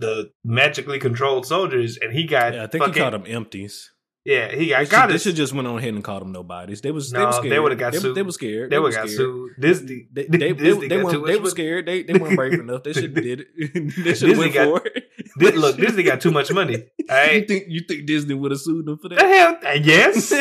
[0.00, 2.54] the magically controlled soldiers, and he got.
[2.54, 3.92] Yeah, I think fucking, he called them empties.
[4.24, 4.78] Yeah, he got.
[4.78, 6.80] They should, they should just went on ahead and called them nobodies.
[6.80, 8.14] They was no, they, they would have got they, sued.
[8.14, 8.70] They were scared.
[8.70, 9.52] They, they would have got sued.
[9.60, 11.84] Disney, they, they, Disney they, weren't, they were scared.
[11.84, 12.84] They they weren't brave enough.
[12.84, 13.94] They should did it.
[14.04, 15.56] they should went got, for it.
[15.56, 16.84] look, Disney got too much money.
[17.06, 17.34] Right?
[17.34, 19.18] You think you think Disney would have sued them for that?
[19.18, 20.32] The hell, uh, yes.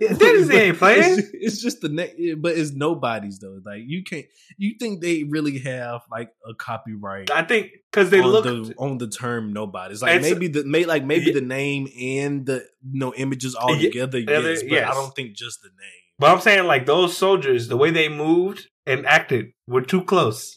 [0.18, 1.18] Disney ain't playing.
[1.18, 3.60] It's, it's just the ne- but it's nobody's though.
[3.64, 4.24] Like you can't.
[4.56, 7.30] You think they really have like a copyright?
[7.30, 10.00] I think because they look the, on the term nobody's.
[10.00, 11.34] Like maybe the may like maybe yeah.
[11.34, 14.18] the name and the you know images all together.
[14.18, 14.90] Yeah, yes, but yes.
[14.90, 16.00] I don't think just the name.
[16.18, 20.56] But I'm saying like those soldiers, the way they moved and acted were too close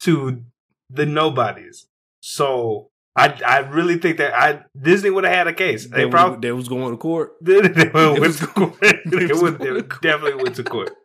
[0.00, 0.44] to
[0.88, 1.86] the nobodies.
[2.20, 2.87] So
[3.18, 5.86] I I really think that I Disney would have had a case.
[5.86, 7.32] They, they probably they was going to court.
[7.40, 8.80] they, went to court.
[8.80, 10.90] they, would, they definitely went to court.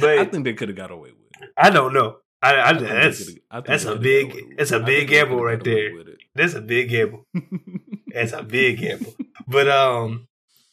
[0.00, 1.50] But I think they could have got away with it.
[1.56, 2.18] I don't know.
[2.40, 5.90] I, I, I that's I that's a big it's a big gamble right there.
[6.34, 7.26] That's a big gamble.
[8.14, 9.14] that's a big gamble.
[9.48, 10.28] But um,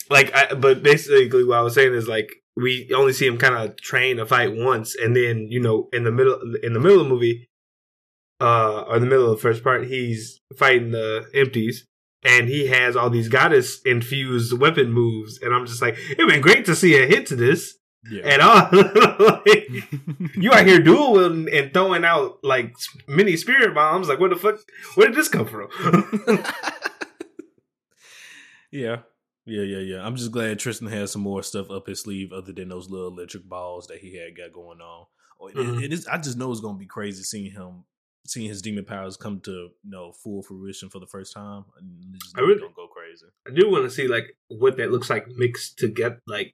[0.09, 3.55] like I but basically what I was saying is like we only see him kind
[3.55, 7.01] of train a fight once, and then you know in the middle in the middle
[7.01, 7.49] of the movie
[8.41, 11.85] uh, or the middle of the first part, he's fighting the empties
[12.23, 15.39] and he has all these goddess infused weapon moves.
[15.41, 17.75] And I'm just like, it would been great to see a hit to this.
[18.11, 18.21] Yeah.
[18.23, 18.69] and all.
[19.45, 22.75] like, you out here dual wielding and throwing out like
[23.07, 24.07] mini spirit bombs.
[24.07, 24.59] Like, where the fuck?
[24.93, 25.69] Where did this come from?
[28.71, 28.97] yeah.
[29.47, 30.05] Yeah, yeah, yeah.
[30.05, 33.09] I'm just glad Tristan has some more stuff up his sleeve other than those little
[33.09, 35.05] electric balls that he had got going on.
[35.39, 35.83] Oh, it- Mhm.
[35.83, 36.07] it is.
[36.07, 37.83] I just know it's gonna be crazy seeing him,
[38.25, 41.65] seeing his demon powers come to you know full fruition for the first time.
[42.21, 43.25] Just I really- gonna go crazy.
[43.47, 46.53] I do want to see like what that looks like mixed to get like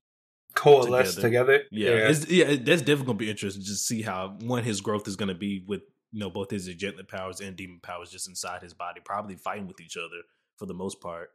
[0.53, 1.57] coalesce Together.
[1.59, 1.63] together.
[1.71, 2.47] Yeah, It's, yeah.
[2.55, 5.81] That's definitely gonna be interesting to see how one his growth is gonna be with
[6.11, 9.67] you know both his agent powers and demon powers just inside his body, probably fighting
[9.67, 10.21] with each other
[10.57, 11.29] for the most part.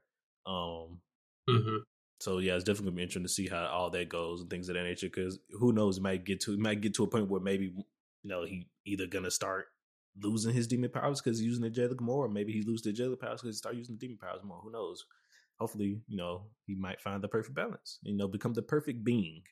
[0.46, 1.00] Um,
[1.48, 1.78] hmm
[2.20, 4.68] So yeah, it's definitely gonna be interesting to see how all that goes and things
[4.68, 5.06] of that nature.
[5.06, 7.66] Because who knows, it might get to it might get to a point where maybe
[7.74, 7.84] you
[8.30, 9.66] know he either gonna start
[10.22, 12.90] losing his demon powers because he's using the Angelic more, or maybe he loses the
[12.90, 14.58] Angelic powers because he start using the demon powers more.
[14.62, 15.04] Who knows?
[15.58, 17.98] Hopefully, you know he might find the perfect balance.
[18.02, 19.42] You know, become the perfect being.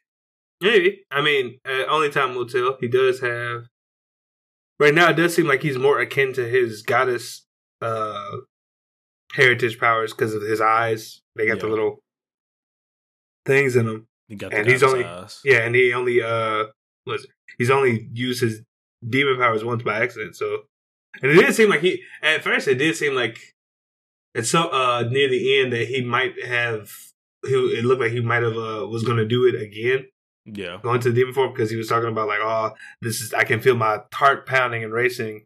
[0.60, 1.04] Maybe.
[1.10, 2.76] I mean, uh, only time will tell.
[2.80, 3.64] He does have.
[4.78, 7.46] Right now, it does seem like he's more akin to his goddess
[7.80, 8.36] uh
[9.32, 11.20] heritage powers because of his eyes.
[11.36, 12.02] They got the little
[13.44, 14.06] things in them.
[14.28, 15.40] He got And the he's only- eyes.
[15.44, 16.66] Yeah, and he only uh
[17.06, 17.26] was
[17.58, 18.62] he's only used his
[19.08, 20.36] demon powers once by accident.
[20.36, 20.62] So,
[21.22, 23.38] and it did seem like he at first it did seem like
[24.34, 26.90] it's so uh near the end that he might have.
[27.42, 30.06] Who it looked like he might have uh, was going to do it again,
[30.46, 30.78] yeah.
[30.82, 32.70] going to the demon form because he was talking about like, oh,
[33.02, 35.44] this is I can feel my heart pounding and racing,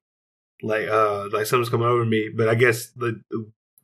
[0.63, 2.31] like uh like something's coming over me.
[2.33, 3.21] But I guess the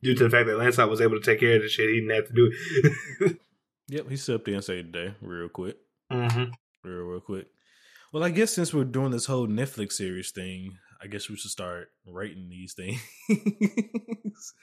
[0.01, 1.99] due to the fact that Lancelot was able to take care of the shit, he
[1.99, 2.51] didn't have to do
[3.19, 3.37] it.
[3.87, 5.77] Yep, he stepped in and saved the day real quick.
[6.11, 6.45] mm-hmm.
[6.83, 7.47] real real quick.
[8.15, 11.51] Well, I guess since we're doing this whole Netflix series thing, I guess we should
[11.51, 13.01] start rating these things.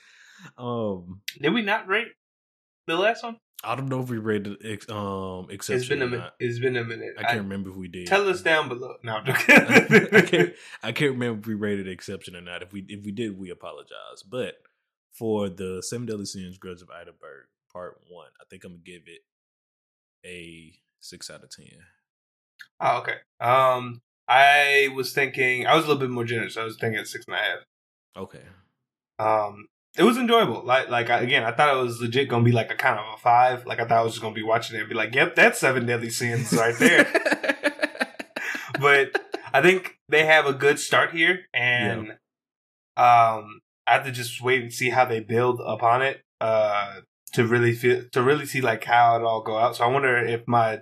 [0.57, 2.07] um, Did we not rate
[2.87, 3.37] the last one?
[3.63, 5.81] I don't know if we rated ex- um exception.
[5.81, 6.33] It's been a minute.
[6.41, 7.11] It's been a minute.
[7.19, 8.07] I can't remember if we did.
[8.07, 8.95] Tell us down below.
[9.05, 9.17] No.
[9.27, 10.55] I can't.
[10.83, 12.63] I can't remember if we rated exception or not.
[12.63, 14.23] If we if we did, we apologize.
[14.27, 14.55] But
[15.13, 19.03] for the Seven Deadly Sins, Grudge of Edinburgh, Part One, I think I'm gonna give
[19.09, 19.21] it
[20.25, 21.81] a six out of ten.
[22.83, 23.15] Oh, okay.
[23.41, 25.67] Um, I was thinking.
[25.67, 26.57] I was a little bit more generous.
[26.57, 27.59] I was thinking at six and a half.
[28.17, 28.41] Okay.
[29.19, 30.63] Um, it was enjoyable.
[30.65, 33.05] Like, like I, again, I thought it was legit gonna be like a kind of
[33.15, 33.67] a five.
[33.67, 35.61] Like I thought I was just gonna be watching it and be like, "Yep, that's
[35.61, 37.05] seven deadly sins right there."
[38.81, 39.21] but
[39.53, 42.11] I think they have a good start here, and
[42.97, 46.23] um, I have to just wait and see how they build upon it.
[46.41, 47.03] Uh,
[47.35, 49.77] to really feel to really see like how it all go out.
[49.77, 50.81] So I wonder if my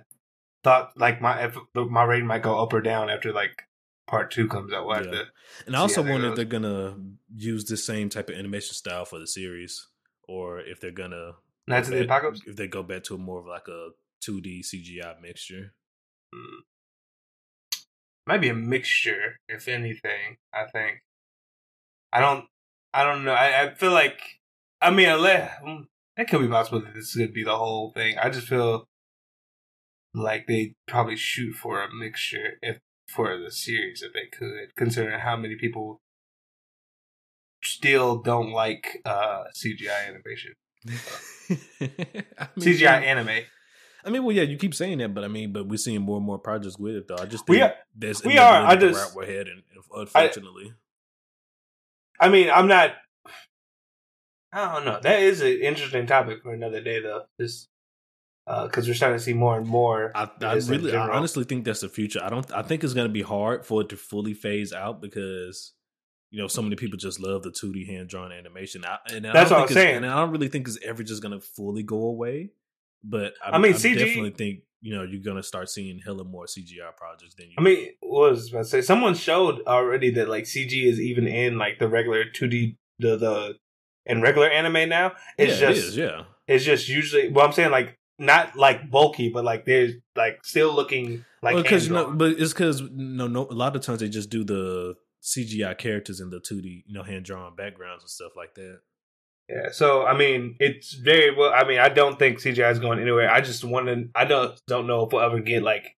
[0.63, 3.63] thought, like my if my rating might go up or down after like
[4.07, 4.85] part two comes out.
[4.85, 5.23] We'll Yeah.
[5.65, 6.97] And I also wonder if they're gonna
[7.35, 9.87] use the same type of animation style for the series,
[10.27, 11.33] or if they're gonna
[11.67, 12.41] Knights of the Apocalypse.
[12.45, 13.89] If they go back to a more of like a
[14.23, 15.73] 2D CGI mixture.
[16.33, 17.79] Mm.
[18.27, 20.37] Might be a mixture, if anything.
[20.53, 21.01] I think.
[22.11, 22.45] I don't.
[22.93, 23.33] I don't know.
[23.33, 24.19] I, I feel like.
[24.81, 25.85] I mean, unless mm,
[26.17, 28.17] it could be possible that this could be the whole thing.
[28.17, 28.87] I just feel
[30.13, 35.19] like they probably shoot for a mixture if for the series if they could, considering
[35.19, 36.01] how many people
[37.63, 40.53] still don't like uh CGI animation.
[42.39, 42.95] I mean, CGI yeah.
[42.97, 43.43] anime.
[44.03, 46.17] I mean, well, yeah, you keep saying that, but I mean, but we're seeing more
[46.17, 47.17] and more projects with it, though.
[47.19, 49.61] I just We think are- there's we are, I just- we're heading,
[49.93, 50.73] unfortunately.
[52.19, 52.95] I mean, I'm not.
[54.53, 54.99] I don't know.
[55.01, 57.23] That is an interesting topic for another day, though.
[57.39, 57.69] Just
[58.47, 60.11] Uh, because we're starting to see more and more.
[60.15, 62.19] I, I really, I honestly think that's the future.
[62.23, 62.51] I don't.
[62.51, 65.73] I think it's going to be hard for it to fully phase out because
[66.31, 68.83] you know so many people just love the two D hand drawn animation.
[68.83, 69.97] I, and I That's what I'm saying.
[69.97, 72.49] And I don't really think it's ever just going to fully go away.
[73.03, 75.99] But I, I mean, I CG definitely think you know you're going to start seeing
[76.03, 77.55] hella more CGI projects than you.
[77.59, 78.81] I mean, what was I about to say?
[78.81, 83.57] Someone showed already that like CG is even in like the regular 2D the the
[84.05, 85.13] in regular anime now.
[85.37, 86.23] It's yeah, just it is, yeah.
[86.47, 87.29] it's just usually.
[87.29, 91.87] Well, I'm saying like not like bulky, but like there's like still looking like because
[91.87, 94.95] you know, but it's because no, no, a lot of times they just do the
[95.23, 98.79] CGI characters in the 2D, you know, hand drawn backgrounds and stuff like that.
[99.49, 101.51] Yeah, so I mean, it's very well.
[101.53, 103.29] I mean, I don't think CGI is going anywhere.
[103.29, 104.07] I just want to.
[104.15, 105.97] I don't don't know if we'll ever get like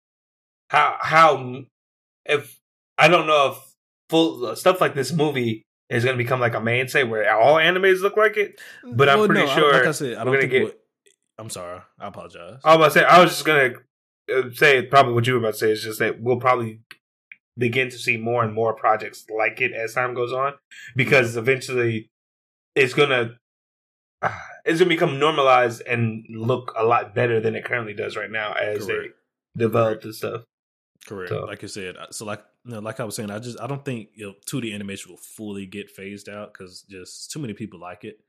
[0.70, 1.62] how how
[2.24, 2.58] if
[2.98, 3.58] I don't know if
[4.10, 8.00] full stuff like this movie is going to become like a mainstay where all animes
[8.00, 8.60] look like it.
[8.82, 10.50] But I'm pretty I- sure like I said, I don't gonna think.
[10.52, 10.80] get- what-
[11.38, 12.60] I'm sorry, I apologize.
[12.64, 13.74] I was about to say I was just going
[14.28, 16.80] to say probably what you were about to say is just that we'll probably
[17.56, 20.54] begin to see more and more projects like it as time goes on
[20.96, 22.10] because eventually
[22.74, 23.38] it's gonna
[24.64, 28.52] it's gonna become normalized and look a lot better than it currently does right now
[28.54, 29.14] as Correct.
[29.56, 30.42] develop the stuff.
[31.06, 31.28] Correct.
[31.28, 31.44] So.
[31.44, 33.84] Like you said, so like you know, like I was saying, I just I don't
[33.84, 37.78] think you know 2D animation will fully get phased out because just too many people
[37.78, 38.20] like it.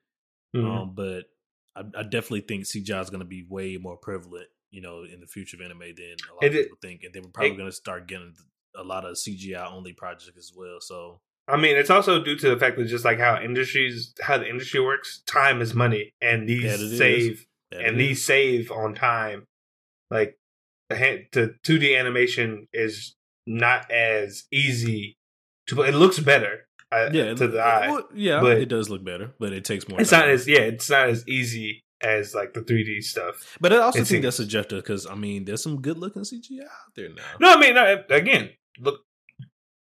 [0.55, 0.69] Mm-hmm.
[0.69, 1.23] Um, but
[1.75, 5.19] I, I, definitely think CGI is going to be way more prevalent, you know, in
[5.19, 7.55] the future of anime than a lot and of people think, and then we're probably
[7.55, 8.33] going to start getting
[8.77, 10.77] a lot of CGI only projects as well.
[10.79, 14.37] So I mean, it's also due to the fact that just like how industries, how
[14.37, 19.45] the industry works, time is money, and these save, and these save on time.
[20.09, 20.37] Like
[20.89, 23.15] the two D animation is
[23.45, 25.17] not as easy
[25.67, 25.83] to.
[25.83, 27.89] It looks better, uh, yeah, to the eye.
[27.89, 29.99] Well, yeah, but it does look better, but it takes more.
[29.99, 30.21] It's time.
[30.21, 33.57] not as yeah, it's not as easy as like the 3D stuff.
[33.59, 36.23] But I also it think seems, that's subjective because I mean, there's some good looking
[36.23, 37.23] CGI out there now.
[37.39, 39.01] No, I mean, no, again, look,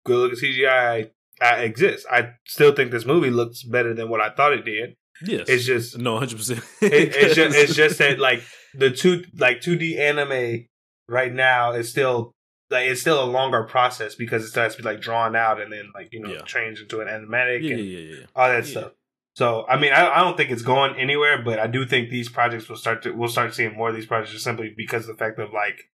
[0.05, 1.11] good looking CGI
[1.41, 2.05] uh, exists.
[2.09, 4.95] I still think this movie looks better than what I thought it did.
[5.23, 6.63] Yes, it's just no, hundred percent.
[6.81, 10.65] It's just it's just that like the two like two D anime
[11.07, 12.33] right now is still
[12.71, 15.71] like it's still a longer process because it starts to be like drawn out and
[15.71, 16.41] then like you know yeah.
[16.41, 18.93] change into an animatic yeah, and yeah, yeah, all that stuff.
[19.35, 22.29] So I mean, I, I don't think it's going anywhere, but I do think these
[22.29, 25.23] projects will start to we'll start seeing more of these projects simply because of the
[25.23, 25.89] fact of like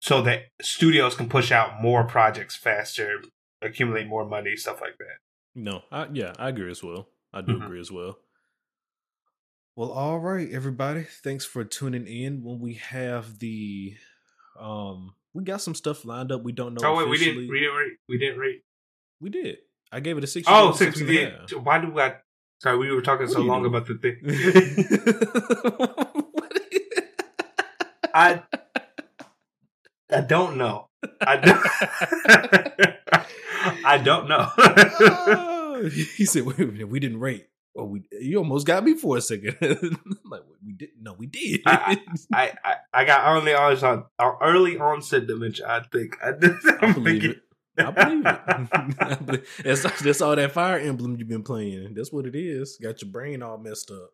[0.00, 3.20] so that studios can push out more projects faster
[3.62, 5.18] accumulate more money, stuff like that.
[5.54, 7.08] No, I, yeah, I agree as well.
[7.32, 7.64] I do mm-hmm.
[7.64, 8.18] agree as well.
[9.76, 11.04] Well, all right, everybody.
[11.04, 12.42] Thanks for tuning in.
[12.42, 13.94] When we have the,
[14.58, 16.42] um, we got some stuff lined up.
[16.42, 16.80] We don't know.
[16.84, 17.48] Oh wait, officially.
[17.48, 17.60] we didn't.
[17.60, 17.92] We didn't rate.
[18.08, 18.62] We didn't rate.
[19.20, 19.58] We did.
[19.92, 20.46] I gave it a six.
[20.48, 20.98] Oh, six.
[20.98, 21.32] six we did.
[21.62, 22.16] Why do I?
[22.62, 23.74] Sorry, we were talking what so long doing?
[23.74, 24.16] about the thing.
[28.14, 28.42] I
[30.12, 30.88] I don't know.
[31.20, 31.62] I don't.
[33.84, 34.48] I don't know.
[35.88, 39.16] he said, "Wait a minute, we didn't rate." Well, we you almost got me for
[39.16, 39.56] a second.
[40.24, 41.02] like we didn't.
[41.02, 41.60] No, we did.
[41.66, 42.00] I,
[42.32, 45.66] I, I, I got early onset, early onset dementia.
[45.68, 46.16] I think.
[46.22, 46.30] I,
[46.86, 47.42] I believe it.
[47.78, 49.46] I believe it.
[49.64, 51.94] that's, that's all that fire emblem you've been playing.
[51.94, 52.76] That's what it is.
[52.82, 54.10] Got your brain all messed up.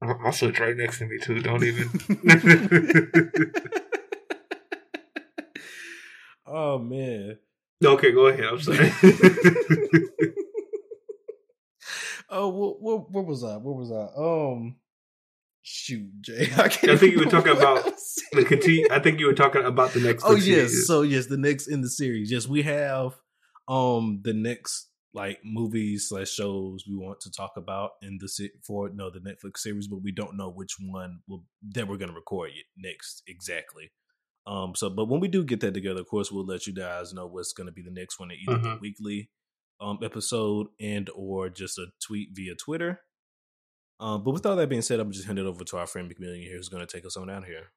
[0.00, 1.40] I'll sit right next to me too.
[1.40, 1.90] Don't even.
[6.46, 7.38] oh man.
[7.84, 8.44] Okay, go ahead.
[8.44, 8.92] I'm sorry.
[12.30, 13.60] Oh, what, what, what was that?
[13.60, 14.20] What was that?
[14.20, 14.76] Um,
[15.62, 16.50] shoot, Jay.
[16.56, 17.84] I, I think you were talking about
[18.32, 18.86] the continue.
[18.90, 20.24] I think you were talking about the next.
[20.26, 20.86] Oh yes, series.
[20.86, 22.30] so yes, the next in the series.
[22.30, 23.16] Yes, we have
[23.68, 28.90] um the next like movies slash shows we want to talk about in the for
[28.92, 32.14] no the Netflix series, but we don't know which one will that we're going to
[32.14, 33.90] record next exactly.
[34.46, 37.12] Um, so, but when we do get that together, of course, we'll let you guys
[37.12, 38.70] know what's going to be the next one, either mm-hmm.
[38.70, 39.28] the weekly
[39.80, 43.00] um, episode and or just a tweet via Twitter.
[44.00, 46.08] Um, but with all that being said, I'm just hand it over to our friend
[46.08, 47.72] McMillian here, who's going to take us on down here.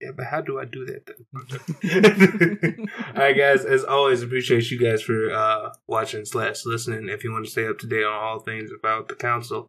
[0.00, 2.88] Yeah, but how do I do that then?
[3.08, 3.64] all right, guys.
[3.64, 7.08] As always, appreciate you guys for uh, watching slash listening.
[7.08, 9.68] If you want to stay up to date on all things about the council,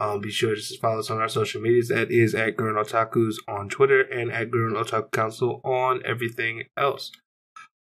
[0.00, 1.88] um, be sure to follow us on our social medias.
[1.88, 7.12] That is at Gurren Otakus on Twitter and at Gurren Otaku Council on everything else.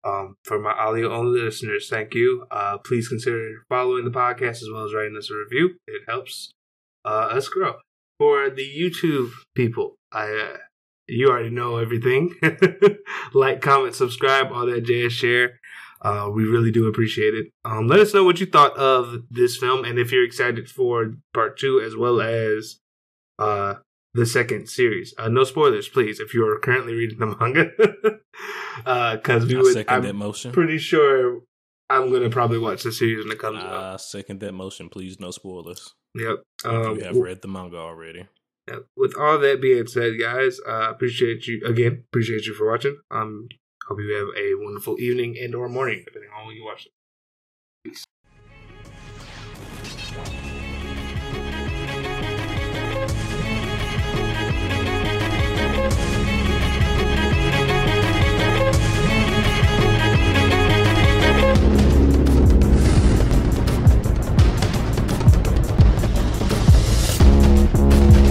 [0.06, 2.46] Um, for my audio only listeners, thank you.
[2.52, 5.76] Uh, please consider following the podcast as well as writing us a review.
[5.88, 6.52] It helps
[7.06, 7.76] uh, us grow.
[8.20, 10.58] For the YouTube people, I uh,
[11.08, 12.36] you already know everything.
[13.34, 15.14] like, comment, subscribe, all that jazz.
[15.14, 15.60] Share.
[16.02, 17.48] Uh, we really do appreciate it.
[17.64, 21.14] Um, let us know what you thought of this film and if you're excited for
[21.34, 22.80] part two as well as
[23.40, 23.76] uh,
[24.14, 25.14] the second series.
[25.18, 27.72] Uh, no spoilers, please, if you are currently reading the manga.
[29.18, 30.52] Because uh, we I would, second I'm that motion.
[30.52, 31.42] pretty sure
[31.90, 34.02] I'm going to probably watch the series when it comes out.
[34.02, 35.20] second that motion, please.
[35.20, 35.94] No spoilers.
[36.16, 36.44] Yep.
[36.66, 38.28] Um, you have read the manga already.
[38.70, 38.86] Yep.
[38.96, 42.04] With all that being said, guys, uh, appreciate you again.
[42.12, 42.98] Appreciate you for watching.
[43.12, 43.48] Um,
[43.88, 46.94] Hope you have a wonderful evening and or morning, depending on when you watch it.
[47.84, 48.06] Peace.